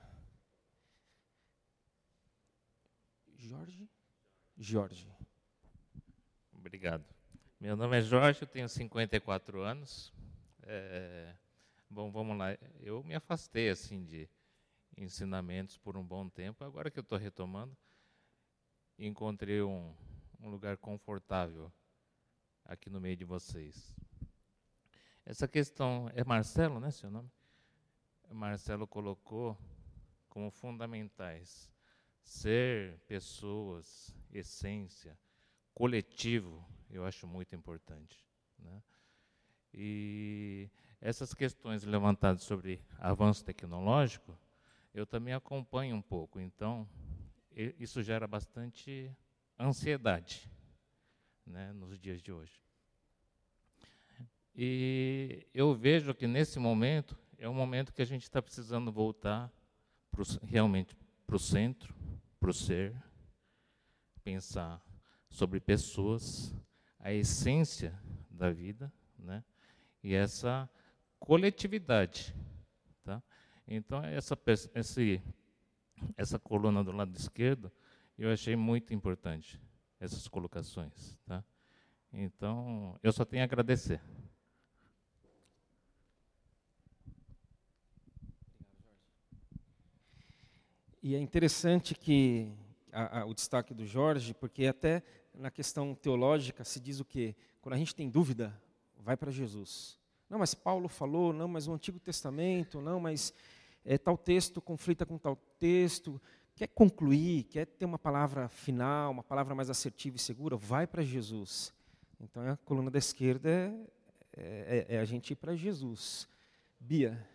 [3.36, 3.90] Jorge?
[4.58, 5.08] Jorge.
[6.54, 7.06] Obrigado.
[7.60, 10.14] Meu nome é Jorge, eu tenho 54 anos.
[10.64, 11.34] É,
[11.90, 12.58] bom, vamos lá.
[12.80, 14.28] Eu me afastei assim de
[14.98, 16.64] ensinamentos por um bom tempo.
[16.64, 17.76] Agora que eu estou retomando,
[18.98, 19.94] encontrei um,
[20.40, 21.72] um lugar confortável
[22.66, 23.96] aqui no meio de vocês.
[25.26, 27.30] Essa questão é Marcelo, né, seu nome?
[28.30, 29.58] Marcelo colocou
[30.30, 31.72] como fundamentais
[32.22, 35.18] ser pessoas, essência,
[35.74, 38.26] coletivo, eu acho muito importante.
[38.60, 38.82] Né?
[39.74, 40.70] E
[41.00, 44.38] essas questões levantadas sobre avanço tecnológico,
[44.98, 46.40] eu também acompanho um pouco.
[46.40, 46.90] Então,
[47.52, 49.16] isso gera bastante
[49.60, 50.50] ansiedade
[51.46, 52.60] né, nos dias de hoje.
[54.56, 59.54] E eu vejo que nesse momento é um momento que a gente está precisando voltar
[60.10, 61.94] pro, realmente para o centro,
[62.40, 62.96] para o ser,
[64.24, 64.82] pensar
[65.30, 66.56] sobre pessoas,
[67.00, 67.96] a essência
[68.32, 69.44] da vida, né?
[70.04, 70.68] E essa
[71.20, 72.36] coletividade?
[73.68, 74.38] Então essa
[74.74, 75.22] esse,
[76.16, 77.72] essa coluna do lado esquerdo
[78.18, 79.60] eu achei muito importante
[80.00, 81.44] essas colocações, tá?
[82.14, 84.02] Então eu só tenho a agradecer.
[91.04, 92.52] E é interessante que
[92.92, 95.04] a, a, o destaque do Jorge, porque até
[95.34, 97.36] na questão teológica se diz o quê?
[97.62, 98.60] Quando a gente tem dúvida,
[98.98, 99.98] vai para Jesus.
[100.30, 103.34] Não, mas Paulo falou, não, mas o Antigo Testamento, não, mas
[103.88, 106.22] é, tal texto conflita com tal texto.
[106.54, 111.02] Quer concluir, quer ter uma palavra final, uma palavra mais assertiva e segura, vai para
[111.02, 111.74] Jesus.
[112.20, 113.50] Então a coluna da esquerda
[114.36, 116.28] é, é, é a gente ir para Jesus.
[116.78, 117.26] Bia.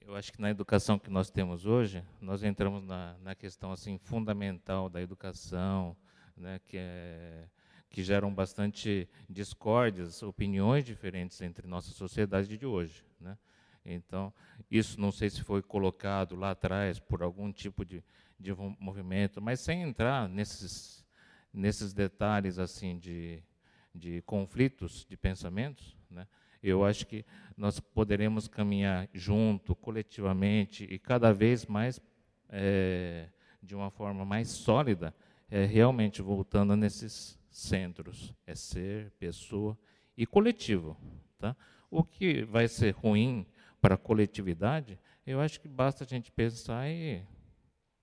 [0.00, 3.98] Eu acho que na educação que nós temos hoje, nós entramos na, na questão assim
[3.98, 5.96] fundamental da educação,
[6.36, 7.48] né, que, é,
[7.92, 13.04] que geram bastante discórdias, opiniões diferentes entre nossa sociedade de hoje.
[13.20, 13.36] Né?
[13.84, 14.32] Então,
[14.70, 18.02] isso não sei se foi colocado lá atrás por algum tipo de,
[18.40, 21.04] de movimento, mas sem entrar nesses,
[21.52, 23.42] nesses detalhes assim de,
[23.94, 26.26] de conflitos de pensamentos, né?
[26.62, 32.00] eu acho que nós poderemos caminhar junto, coletivamente e cada vez mais
[32.48, 33.28] é,
[33.62, 35.14] de uma forma mais sólida,
[35.50, 39.78] é, realmente voltando nesses centros, é ser, pessoa
[40.16, 40.96] e coletivo.
[41.38, 41.56] Tá?
[41.90, 43.46] O que vai ser ruim
[43.80, 47.24] para a coletividade, eu acho que basta a gente pensar e,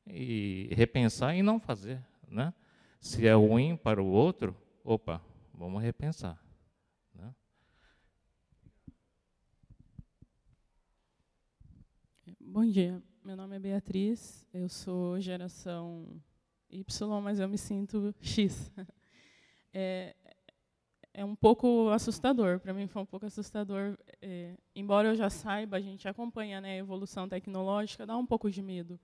[0.08, 2.02] e repensar e não fazer.
[2.28, 2.54] Né?
[3.02, 5.22] Se é ruim para o outro, opa,
[5.54, 6.40] vamos repensar.
[12.52, 16.20] Bom dia, meu nome é Beatriz, eu sou geração
[16.68, 18.72] Y, mas eu me sinto X.
[19.74, 20.16] É,
[21.14, 23.98] é um pouco assustador, para mim foi um pouco assustador.
[24.22, 28.50] É, embora eu já saiba, a gente acompanha né, a evolução tecnológica, dá um pouco
[28.50, 29.00] de medo,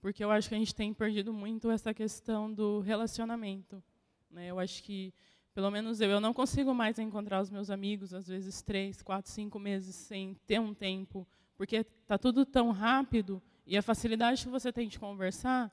[0.00, 3.82] porque eu acho que a gente tem perdido muito essa questão do relacionamento.
[4.30, 4.48] Né?
[4.48, 5.12] Eu acho que,
[5.54, 9.30] pelo menos eu, eu não consigo mais encontrar os meus amigos, às vezes três, quatro,
[9.30, 11.26] cinco meses sem ter um tempo
[11.58, 15.70] porque está tudo tão rápido e a facilidade que você tem de conversar,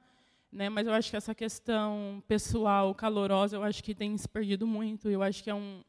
[0.55, 0.69] né?
[0.69, 5.09] Mas eu acho que essa questão pessoal, calorosa, eu acho que tem se perdido muito.
[5.09, 5.83] Eu acho que é um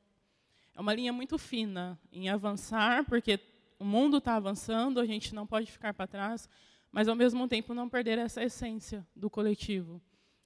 [0.75, 3.41] é uma linha muito fina em avançar, porque
[3.79, 6.51] o mundo está avançando, a gente não pode ficar para trás,
[6.93, 10.03] mas, ao mesmo tempo, não perder essa essência do coletivo.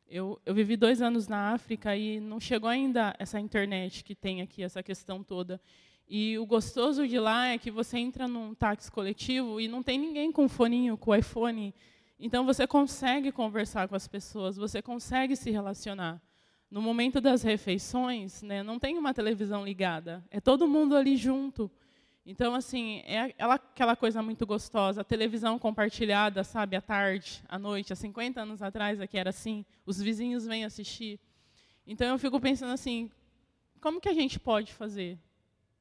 [0.09, 4.41] Eu, eu vivi dois anos na África e não chegou ainda essa internet que tem
[4.41, 5.61] aqui, essa questão toda.
[6.09, 9.99] E o gostoso de lá é que você entra num táxi coletivo e não tem
[9.99, 11.75] ninguém com foninho, com iPhone.
[12.23, 16.21] Então você consegue conversar com as pessoas, você consegue se relacionar.
[16.71, 21.71] No momento das refeições, né, não tem uma televisão ligada, é todo mundo ali junto.
[22.25, 27.95] Então, assim, é aquela coisa muito gostosa, a televisão compartilhada, sabe, à tarde, à noite,
[27.95, 31.19] há 50 anos atrás aqui era assim, os vizinhos vêm assistir.
[31.87, 33.11] Então, eu fico pensando assim,
[33.81, 35.19] como que a gente pode fazer?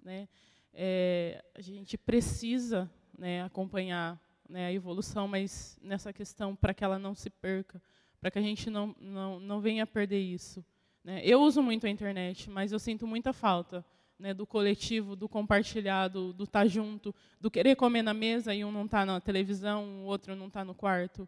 [0.01, 0.29] Né?
[0.73, 4.17] É, a gente precisa né, acompanhar
[4.49, 7.81] né, a evolução, mas nessa questão, para que ela não se perca,
[8.19, 10.65] para que a gente não, não, não venha a perder isso.
[11.03, 11.21] Né?
[11.23, 13.85] Eu uso muito a internet, mas eu sinto muita falta
[14.17, 18.65] né, do coletivo, do compartilhado, do estar tá junto, do querer comer na mesa e
[18.65, 21.27] um não está na televisão, o outro não está no quarto.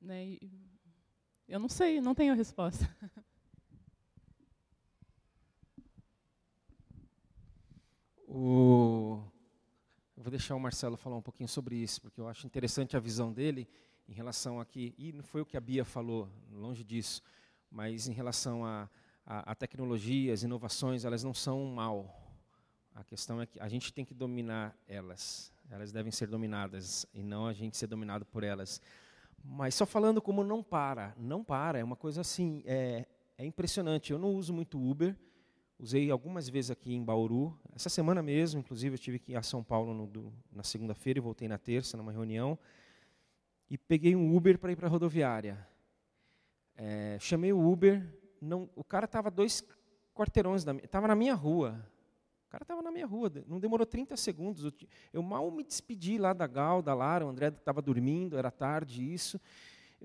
[0.00, 0.38] Né,
[1.46, 2.88] eu não sei, não tenho resposta.
[8.32, 9.24] O...
[10.20, 13.00] Eu vou deixar o Marcelo falar um pouquinho sobre isso, porque eu acho interessante a
[13.00, 13.66] visão dele
[14.06, 17.22] em relação aqui, e não foi o que a Bia falou, longe disso,
[17.70, 18.86] mas em relação a
[19.26, 22.14] a, a tecnologia, as inovações, elas não são um mal.
[22.94, 25.50] A questão é que a gente tem que dominar elas.
[25.70, 28.78] Elas devem ser dominadas e não a gente ser dominado por elas.
[29.42, 33.06] Mas só falando como não para, não para, é uma coisa assim, é,
[33.38, 34.12] é impressionante.
[34.12, 35.16] Eu não uso muito Uber,
[35.80, 37.58] usei algumas vezes aqui em Bauru.
[37.74, 41.18] Essa semana mesmo, inclusive, eu tive que ir a São Paulo no, do, na segunda-feira
[41.18, 42.58] e voltei na terça, numa reunião.
[43.70, 45.66] E peguei um Uber para ir para a rodoviária.
[46.76, 48.06] É, chamei o Uber,
[48.40, 49.64] não, o cara estava dois
[50.14, 51.82] quarteirões estava na minha rua.
[52.46, 54.64] O cara estava na minha rua, não demorou 30 segundos.
[54.64, 54.72] Eu,
[55.12, 59.12] eu, mal me despedi lá da Gal, da Lara, o André estava dormindo, era tarde,
[59.12, 59.40] isso.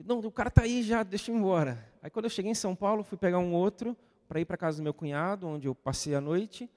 [0.06, 1.92] Não, o cara está aí já, deixa eu ir embora.
[2.02, 3.98] Aí quando eu cheguei em São Paulo, fui pegar um outro
[4.28, 6.70] para ir para casa do meu cunhado, onde eu passei a noite.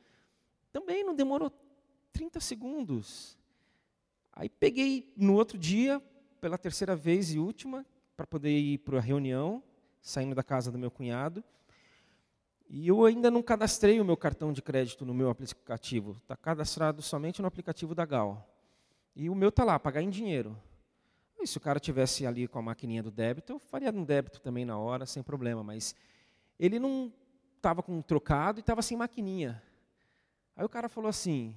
[0.73, 1.53] Também não demorou
[2.13, 3.39] 30 segundos.
[4.33, 6.01] Aí peguei no outro dia,
[6.41, 7.85] pela terceira vez e última,
[8.17, 9.63] para poder ir para a reunião
[10.01, 11.43] saindo da casa do meu cunhado.
[12.69, 16.13] E eu ainda não cadastrei o meu cartão de crédito no meu aplicativo.
[16.13, 18.47] Está cadastrado somente no aplicativo da Gal.
[19.17, 20.57] E o meu está lá, pagar em dinheiro.
[21.41, 24.41] E se o cara tivesse ali com a maquininha do débito, eu faria um débito
[24.41, 25.63] também na hora, sem problema.
[25.63, 25.95] Mas
[26.59, 27.13] ele não
[27.59, 29.63] estava com um trocado e estava sem maquininha.
[30.57, 31.55] Aí o cara falou assim,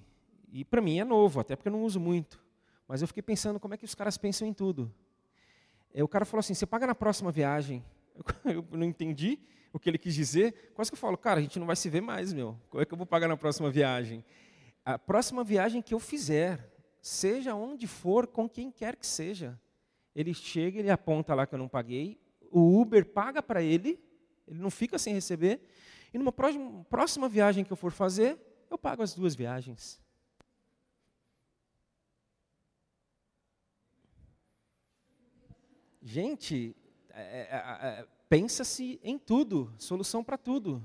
[0.51, 2.43] e para mim é novo, até porque eu não uso muito.
[2.87, 4.93] Mas eu fiquei pensando como é que os caras pensam em tudo.
[5.93, 7.83] E o cara falou assim, você paga na próxima viagem.
[8.45, 9.39] eu não entendi
[9.71, 10.71] o que ele quis dizer.
[10.73, 12.59] Quase que eu falo, cara, a gente não vai se ver mais, meu.
[12.69, 14.25] Como é que eu vou pagar na próxima viagem?
[14.83, 16.69] A próxima viagem que eu fizer,
[17.01, 19.59] seja onde for, com quem quer que seja,
[20.15, 22.19] ele chega, ele aponta lá que eu não paguei,
[22.51, 24.03] o Uber paga para ele,
[24.47, 25.61] ele não fica sem receber,
[26.13, 28.37] e numa próxima, viagem que eu for fazer,
[28.69, 30.01] eu pago as duas viagens.
[36.01, 36.75] Gente,
[37.11, 40.83] é, é, é, é, pensa-se em tudo, solução para tudo.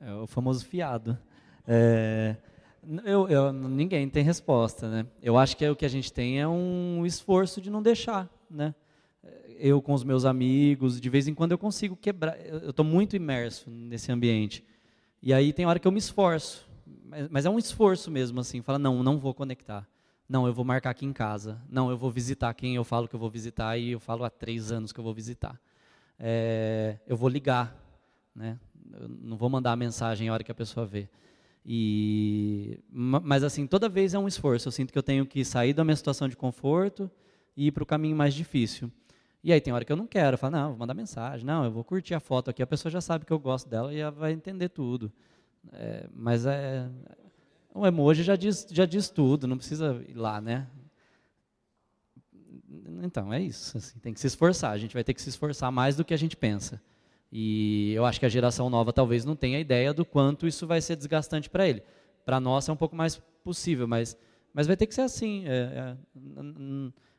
[0.00, 1.18] É o famoso fiado.
[1.66, 2.36] É,
[3.04, 5.06] eu, eu, ninguém tem resposta, né?
[5.22, 8.28] Eu acho que é, o que a gente tem é um esforço de não deixar,
[8.50, 8.74] né?
[9.58, 12.38] Eu com os meus amigos, de vez em quando eu consigo quebrar.
[12.46, 14.64] Eu estou muito imerso nesse ambiente.
[15.22, 16.68] E aí tem hora que eu me esforço,
[17.04, 18.62] mas, mas é um esforço mesmo, assim.
[18.62, 19.86] Fala, não, não vou conectar.
[20.28, 21.60] Não, eu vou marcar aqui em casa.
[21.68, 24.30] Não, eu vou visitar quem eu falo que eu vou visitar e eu falo há
[24.30, 25.58] três anos que eu vou visitar.
[26.18, 27.76] É, eu vou ligar,
[28.34, 28.58] né?
[28.92, 31.08] Eu não vou mandar a mensagem a hora que a pessoa vê.
[31.64, 34.68] E, mas assim, toda vez é um esforço.
[34.68, 37.10] Eu sinto que eu tenho que sair da minha situação de conforto
[37.56, 38.90] e ir para o caminho mais difícil.
[39.42, 41.64] E aí tem hora que eu não quero, eu falo, não, vou mandar mensagem, não,
[41.64, 43.98] eu vou curtir a foto aqui, a pessoa já sabe que eu gosto dela e
[43.98, 45.12] ela vai entender tudo.
[45.72, 46.88] É, mas é,
[47.74, 50.66] o emoji já diz, já diz tudo, não precisa ir lá, né?
[53.02, 53.76] Então, é isso.
[53.76, 54.72] Assim, tem que se esforçar.
[54.72, 56.80] A gente vai ter que se esforçar mais do que a gente pensa.
[57.30, 60.80] E eu acho que a geração nova talvez não tenha ideia do quanto isso vai
[60.80, 61.82] ser desgastante para ele.
[62.24, 64.16] Para nós é um pouco mais possível, mas,
[64.52, 65.44] mas vai ter que ser assim.
[65.46, 65.96] É, é,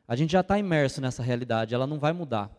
[0.08, 2.50] a gente já está imerso nessa realidade, ela não vai mudar.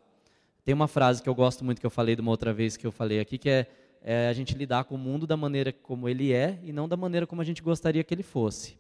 [0.63, 2.87] Tem uma frase que eu gosto muito que eu falei de uma outra vez que
[2.87, 3.67] eu falei aqui, que é
[4.01, 6.95] é a gente lidar com o mundo da maneira como ele é e não da
[6.95, 8.77] maneira como a gente gostaria que ele fosse.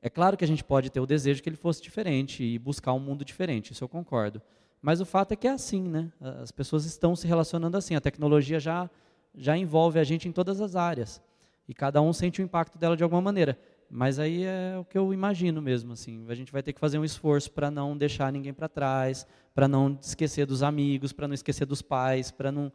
[0.00, 2.92] É claro que a gente pode ter o desejo que ele fosse diferente e buscar
[2.92, 4.40] um mundo diferente, isso eu concordo.
[4.80, 6.12] Mas o fato é que é assim, né?
[6.20, 7.94] As pessoas estão se relacionando assim.
[7.94, 8.90] A tecnologia já,
[9.34, 11.22] já envolve a gente em todas as áreas.
[11.66, 13.58] E cada um sente o impacto dela de alguma maneira.
[13.90, 16.24] Mas aí é o que eu imagino mesmo, assim.
[16.28, 19.68] A gente vai ter que fazer um esforço para não deixar ninguém para trás, para
[19.68, 22.72] não esquecer dos amigos, para não esquecer dos pais, para não,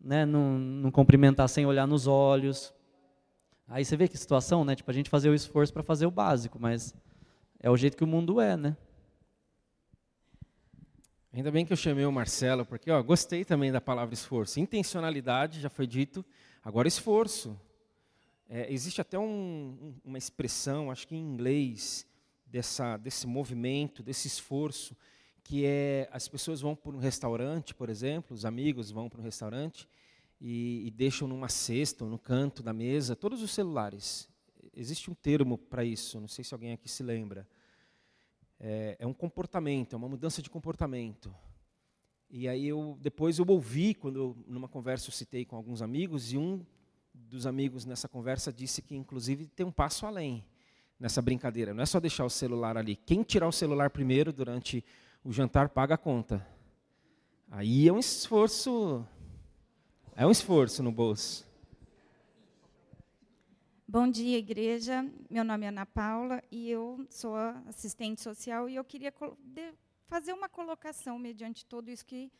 [0.00, 2.72] né, não, não cumprimentar sem olhar nos olhos.
[3.68, 4.74] Aí você vê que situação, né?
[4.74, 6.94] Tipo, a gente fazer o esforço para fazer o básico, mas
[7.60, 8.76] é o jeito que o mundo é, né?
[11.32, 14.60] Ainda bem que eu chamei o Marcelo, porque ó, gostei também da palavra esforço.
[14.60, 16.24] Intencionalidade, já foi dito,
[16.62, 17.58] agora esforço.
[18.48, 22.06] É, existe até um, uma expressão, acho que em inglês,
[22.46, 24.96] dessa, desse movimento, desse esforço,
[25.42, 29.24] que é as pessoas vão para um restaurante, por exemplo, os amigos vão para um
[29.24, 29.88] restaurante
[30.40, 34.28] e, e deixam numa cesta, no canto da mesa, todos os celulares.
[34.74, 37.46] Existe um termo para isso, não sei se alguém aqui se lembra
[38.64, 41.34] é, é um comportamento, é uma mudança de comportamento.
[42.30, 46.38] E aí eu depois eu ouvi quando numa conversa eu citei com alguns amigos e
[46.38, 46.64] um
[47.14, 50.44] dos amigos nessa conversa disse que inclusive tem um passo além
[50.98, 51.72] nessa brincadeira.
[51.72, 52.96] Não é só deixar o celular ali.
[52.96, 54.84] Quem tirar o celular primeiro durante
[55.22, 56.46] o jantar paga a conta.
[57.50, 59.06] Aí é um esforço
[60.16, 61.46] é um esforço no bolso.
[63.86, 65.08] Bom dia, igreja.
[65.30, 67.36] Meu nome é Ana Paula e eu sou
[67.68, 69.12] assistente social e eu queria
[70.06, 72.32] fazer uma colocação mediante tudo isso que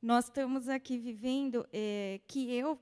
[0.00, 2.78] nós estamos aqui vivendo, é, que eu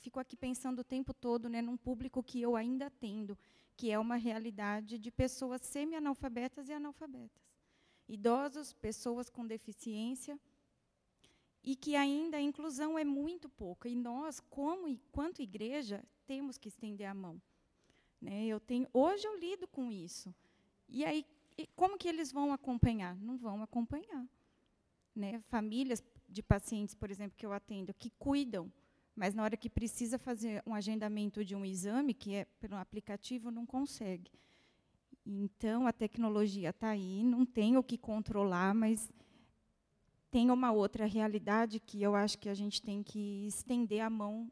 [0.00, 3.36] fico aqui pensando o tempo todo, né, num público que eu ainda atendo,
[3.76, 7.42] que é uma realidade de pessoas semi-analfabetas e analfabetas,
[8.08, 10.38] idosos, pessoas com deficiência,
[11.62, 13.88] e que ainda a inclusão é muito pouca.
[13.88, 17.40] E nós, como quanto igreja, temos que estender a mão.
[18.20, 18.46] Né?
[18.46, 20.34] Eu tenho, hoje eu lido com isso.
[20.88, 21.26] E aí,
[21.76, 23.16] como que eles vão acompanhar?
[23.16, 24.26] Não vão acompanhar.
[25.14, 25.40] Né?
[25.48, 28.72] Famílias de pacientes, por exemplo, que eu atendo, que cuidam,
[29.18, 33.50] mas na hora que precisa fazer um agendamento de um exame, que é pelo aplicativo,
[33.50, 34.30] não consegue.
[35.26, 39.12] Então, a tecnologia está aí, não tem o que controlar, mas
[40.30, 44.50] tem uma outra realidade que eu acho que a gente tem que estender a mão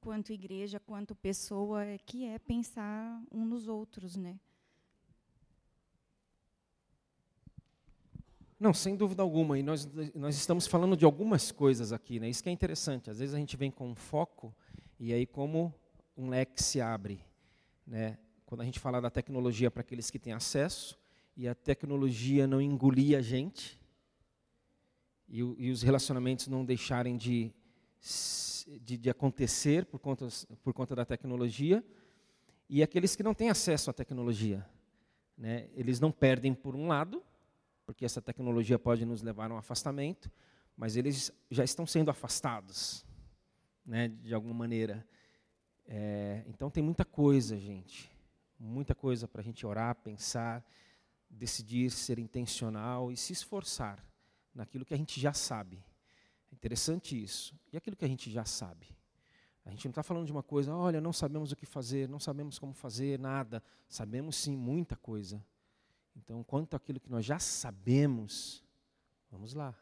[0.00, 4.38] quanto igreja, quanto pessoa, que é pensar um nos outros, né?
[8.58, 9.58] Não, sem dúvida alguma.
[9.58, 12.28] E nós, nós estamos falando de algumas coisas aqui, né?
[12.28, 13.10] Isso que é interessante.
[13.10, 14.54] Às vezes a gente vem com um foco
[14.98, 15.74] e aí como
[16.16, 17.20] um leque se abre,
[17.86, 18.18] né?
[18.46, 20.98] Quando a gente fala da tecnologia para aqueles que têm acesso
[21.36, 23.78] e a tecnologia não engolir a gente,
[25.28, 27.52] e, e os relacionamentos não deixarem de,
[28.80, 30.28] de, de, acontecer por conta,
[30.62, 31.84] por conta da tecnologia,
[32.68, 34.66] e aqueles que não têm acesso à tecnologia.
[35.36, 37.22] Né, eles não perdem por um lado,
[37.86, 40.30] porque essa tecnologia pode nos levar a um afastamento,
[40.76, 43.06] mas eles já estão sendo afastados,
[43.84, 45.06] né, de alguma maneira.
[45.86, 48.10] É, então tem muita coisa, gente,
[48.58, 50.64] muita coisa para a gente orar, pensar,
[51.30, 54.04] decidir ser intencional e se esforçar
[54.52, 55.82] naquilo que a gente já sabe.
[56.50, 57.54] É interessante isso.
[57.72, 58.88] E aquilo que a gente já sabe?
[59.64, 62.20] A gente não está falando de uma coisa, olha, não sabemos o que fazer, não
[62.20, 63.62] sabemos como fazer, nada.
[63.88, 65.44] Sabemos sim muita coisa.
[66.16, 68.64] Então, quanto àquilo que nós já sabemos,
[69.30, 69.78] vamos lá.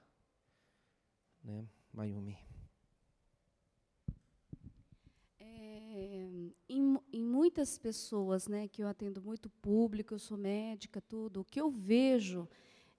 [1.43, 2.37] Né, Mayumi?
[5.39, 11.41] É, em, em, muitas pessoas, né, que eu atendo muito público, eu sou médica, tudo,
[11.41, 12.49] o que eu vejo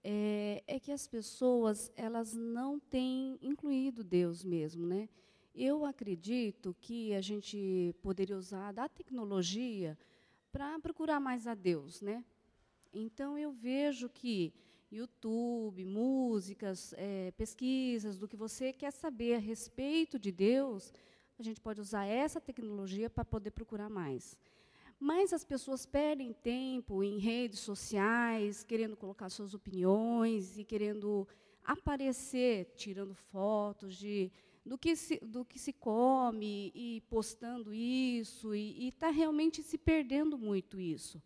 [0.02, 5.08] é, é, que as pessoas elas não têm incluído Deus mesmo, né?
[5.52, 9.98] Eu acredito que a gente poderia usar da tecnologia
[10.52, 12.24] para procurar mais a Deus, né?
[12.98, 14.54] Então eu vejo que
[14.90, 20.92] YouTube, músicas, é, pesquisas do que você quer saber a respeito de Deus,
[21.38, 24.38] a gente pode usar essa tecnologia para poder procurar mais.
[24.98, 31.28] Mas as pessoas perdem tempo em redes sociais, querendo colocar suas opiniões e querendo
[31.62, 34.32] aparecer, tirando fotos de,
[34.64, 40.38] do, que se, do que se come e postando isso, e está realmente se perdendo
[40.38, 41.20] muito isso.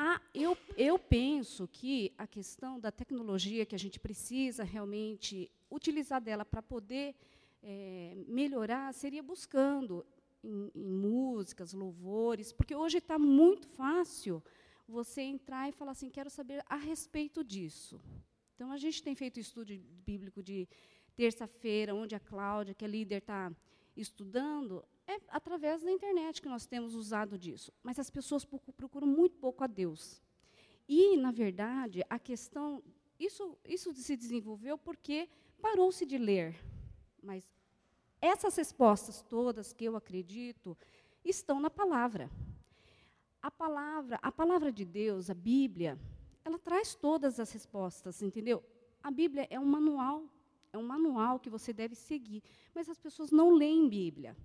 [0.00, 6.20] Ah, eu, eu penso que a questão da tecnologia, que a gente precisa realmente utilizar
[6.20, 7.16] dela para poder
[7.60, 10.06] é, melhorar, seria buscando
[10.40, 14.40] em, em músicas, louvores, porque hoje está muito fácil
[14.86, 18.00] você entrar e falar assim, quero saber a respeito disso.
[18.54, 19.72] Então, a gente tem feito estudo
[20.06, 20.68] bíblico de
[21.16, 23.52] terça-feira, onde a Cláudia, que é líder, está
[23.96, 27.72] estudando, é através da internet que nós temos usado disso.
[27.82, 30.22] Mas as pessoas procuram muito pouco a Deus.
[30.86, 32.82] E, na verdade, a questão.
[33.18, 35.28] Isso, isso se desenvolveu porque
[35.60, 36.54] parou-se de ler.
[37.22, 37.50] Mas
[38.20, 40.76] essas respostas todas que eu acredito
[41.24, 42.30] estão na palavra.
[43.40, 45.98] a palavra, a palavra de Deus, a Bíblia,
[46.44, 48.62] ela traz todas as respostas, entendeu?
[49.02, 50.24] A Bíblia é um manual,
[50.72, 52.42] é um manual que você deve seguir,
[52.74, 54.36] mas as pessoas não leem Bíblia.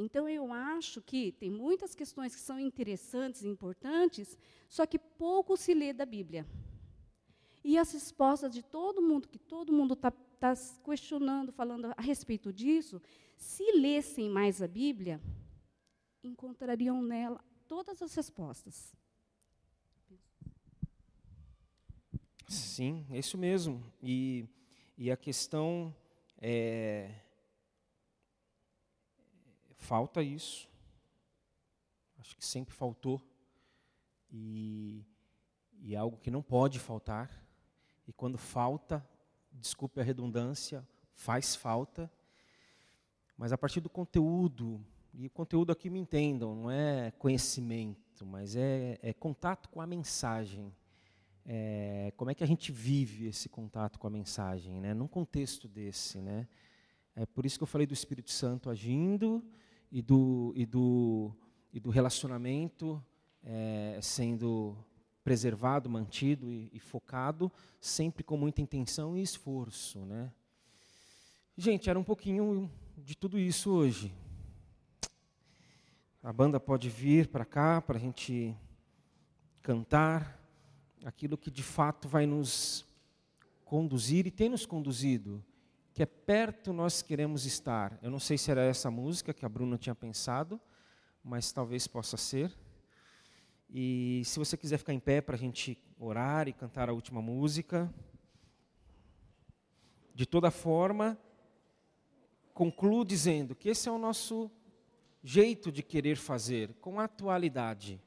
[0.00, 4.38] Então eu acho que tem muitas questões que são interessantes e importantes,
[4.68, 6.46] só que pouco se lê da Bíblia.
[7.64, 12.52] E as respostas de todo mundo, que todo mundo está tá questionando, falando a respeito
[12.52, 13.02] disso,
[13.36, 15.20] se lessem mais a Bíblia,
[16.22, 18.94] encontrariam nela todas as respostas.
[22.46, 23.84] Sim, isso mesmo.
[24.00, 24.46] E,
[24.96, 25.92] e a questão
[26.40, 27.10] é.
[29.88, 30.68] Falta isso.
[32.18, 33.22] Acho que sempre faltou.
[34.30, 35.02] E,
[35.80, 37.42] e é algo que não pode faltar.
[38.06, 39.02] E quando falta,
[39.50, 42.12] desculpe a redundância, faz falta.
[43.34, 44.78] Mas a partir do conteúdo,
[45.14, 49.86] e o conteúdo aqui me entendam, não é conhecimento, mas é, é contato com a
[49.86, 50.70] mensagem.
[51.46, 54.92] É, como é que a gente vive esse contato com a mensagem, né?
[54.92, 56.18] num contexto desse.
[56.18, 56.46] Né?
[57.16, 59.42] É por isso que eu falei do Espírito Santo agindo
[59.90, 61.32] e do, e do,
[61.72, 63.02] e do relacionamento
[63.42, 64.76] é, sendo
[65.24, 70.04] preservado, mantido e, e, focado, sempre com muita intenção e esforço.
[70.06, 70.32] Né?
[71.56, 74.12] Gente, era um pouquinho de tudo isso hoje.
[76.22, 78.56] A banda pode vir para cá para a gente
[79.62, 80.38] cantar
[81.04, 82.84] aquilo que de fato vai nos
[83.64, 85.44] conduzir e tem nos conduzido,
[85.98, 87.98] que é perto nós queremos estar.
[88.00, 90.60] Eu não sei se era essa música que a Bruna tinha pensado,
[91.24, 92.56] mas talvez possa ser.
[93.68, 97.20] E se você quiser ficar em pé para a gente orar e cantar a última
[97.20, 97.92] música.
[100.14, 101.18] De toda forma,
[102.54, 104.48] concluo dizendo que esse é o nosso
[105.20, 108.00] jeito de querer fazer, com atualidade.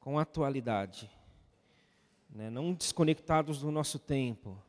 [0.00, 1.08] Com atualidade.
[2.28, 2.50] Né?
[2.50, 4.60] Não desconectados do nosso tempo.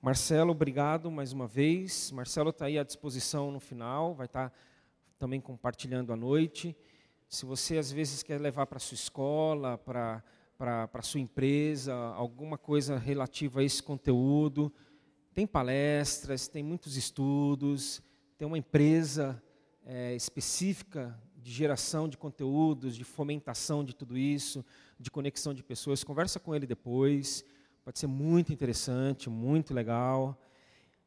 [0.00, 2.12] Marcelo, obrigado mais uma vez.
[2.12, 4.56] Marcelo está aí à disposição no final, vai estar tá
[5.18, 6.76] também compartilhando à noite.
[7.28, 10.22] Se você às vezes quer levar para sua escola, para
[10.56, 14.72] para sua empresa, alguma coisa relativa a esse conteúdo,
[15.32, 18.02] tem palestras, tem muitos estudos,
[18.36, 19.40] tem uma empresa
[19.86, 24.64] é, específica de geração de conteúdos, de fomentação de tudo isso,
[24.98, 26.02] de conexão de pessoas.
[26.02, 27.44] Conversa com ele depois,
[27.88, 30.38] pode ser muito interessante, muito legal.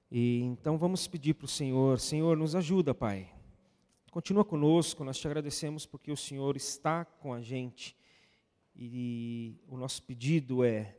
[0.09, 3.32] E então vamos pedir para o Senhor, Senhor, nos ajuda, Pai.
[4.09, 7.95] Continua conosco, nós te agradecemos porque o Senhor está com a gente.
[8.75, 10.97] E o nosso pedido é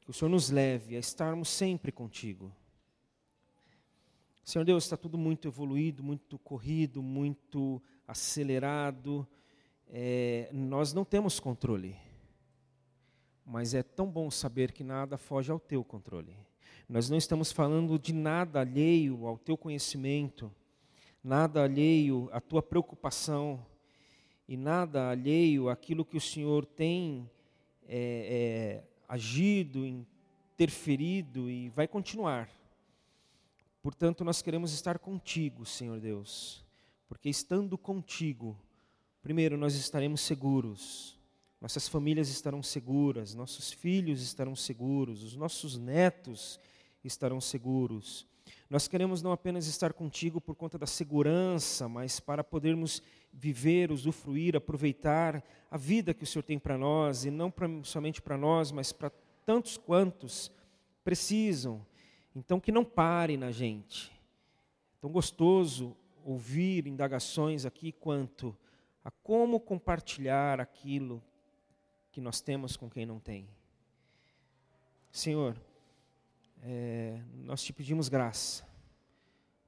[0.00, 2.52] que o Senhor nos leve a estarmos sempre contigo.
[4.44, 9.24] Senhor Deus, está tudo muito evoluído, muito corrido, muito acelerado.
[9.86, 12.09] É, nós não temos controle.
[13.50, 16.36] Mas é tão bom saber que nada foge ao teu controle.
[16.88, 20.54] Nós não estamos falando de nada alheio ao teu conhecimento,
[21.22, 23.66] nada alheio à tua preocupação
[24.46, 27.28] e nada alheio àquilo que o Senhor tem
[27.88, 32.48] é, é, agido, interferido e vai continuar.
[33.82, 36.64] Portanto, nós queremos estar contigo, Senhor Deus,
[37.08, 38.56] porque estando contigo,
[39.20, 41.19] primeiro nós estaremos seguros,
[41.60, 46.58] nossas famílias estarão seguras, nossos filhos estarão seguros, os nossos netos
[47.04, 48.26] estarão seguros.
[48.68, 54.56] Nós queremos não apenas estar contigo por conta da segurança, mas para podermos viver, usufruir,
[54.56, 58.72] aproveitar a vida que o Senhor tem para nós, e não pra, somente para nós,
[58.72, 59.10] mas para
[59.44, 60.50] tantos quantos
[61.02, 61.84] precisam.
[62.34, 64.12] Então, que não pare na gente.
[65.00, 68.56] Tão gostoso ouvir indagações aqui quanto
[69.04, 71.22] a como compartilhar aquilo
[72.10, 73.48] que nós temos com quem não tem.
[75.10, 75.60] Senhor,
[76.62, 78.66] é, nós te pedimos graça,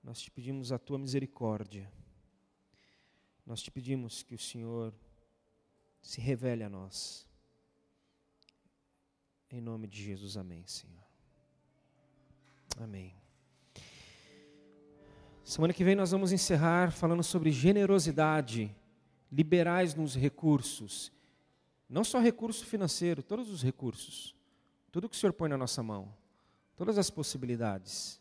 [0.02, 1.90] nós te pedimos a tua misericórdia,
[3.46, 4.94] nós te pedimos que o Senhor
[6.00, 7.26] se revele a nós.
[9.50, 11.02] Em nome de Jesus, amém, Senhor.
[12.78, 13.14] Amém.
[15.44, 18.74] Semana que vem nós vamos encerrar falando sobre generosidade,
[19.30, 21.12] liberais nos recursos.
[21.92, 24.34] Não só recurso financeiro, todos os recursos.
[24.90, 26.10] Tudo que o Senhor põe na nossa mão.
[26.74, 28.18] Todas as possibilidades.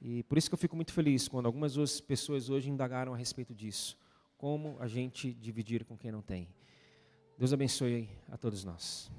[0.00, 3.52] E por isso que eu fico muito feliz quando algumas pessoas hoje indagaram a respeito
[3.52, 3.98] disso.
[4.36, 6.48] Como a gente dividir com quem não tem.
[7.36, 9.10] Deus abençoe a todos nós.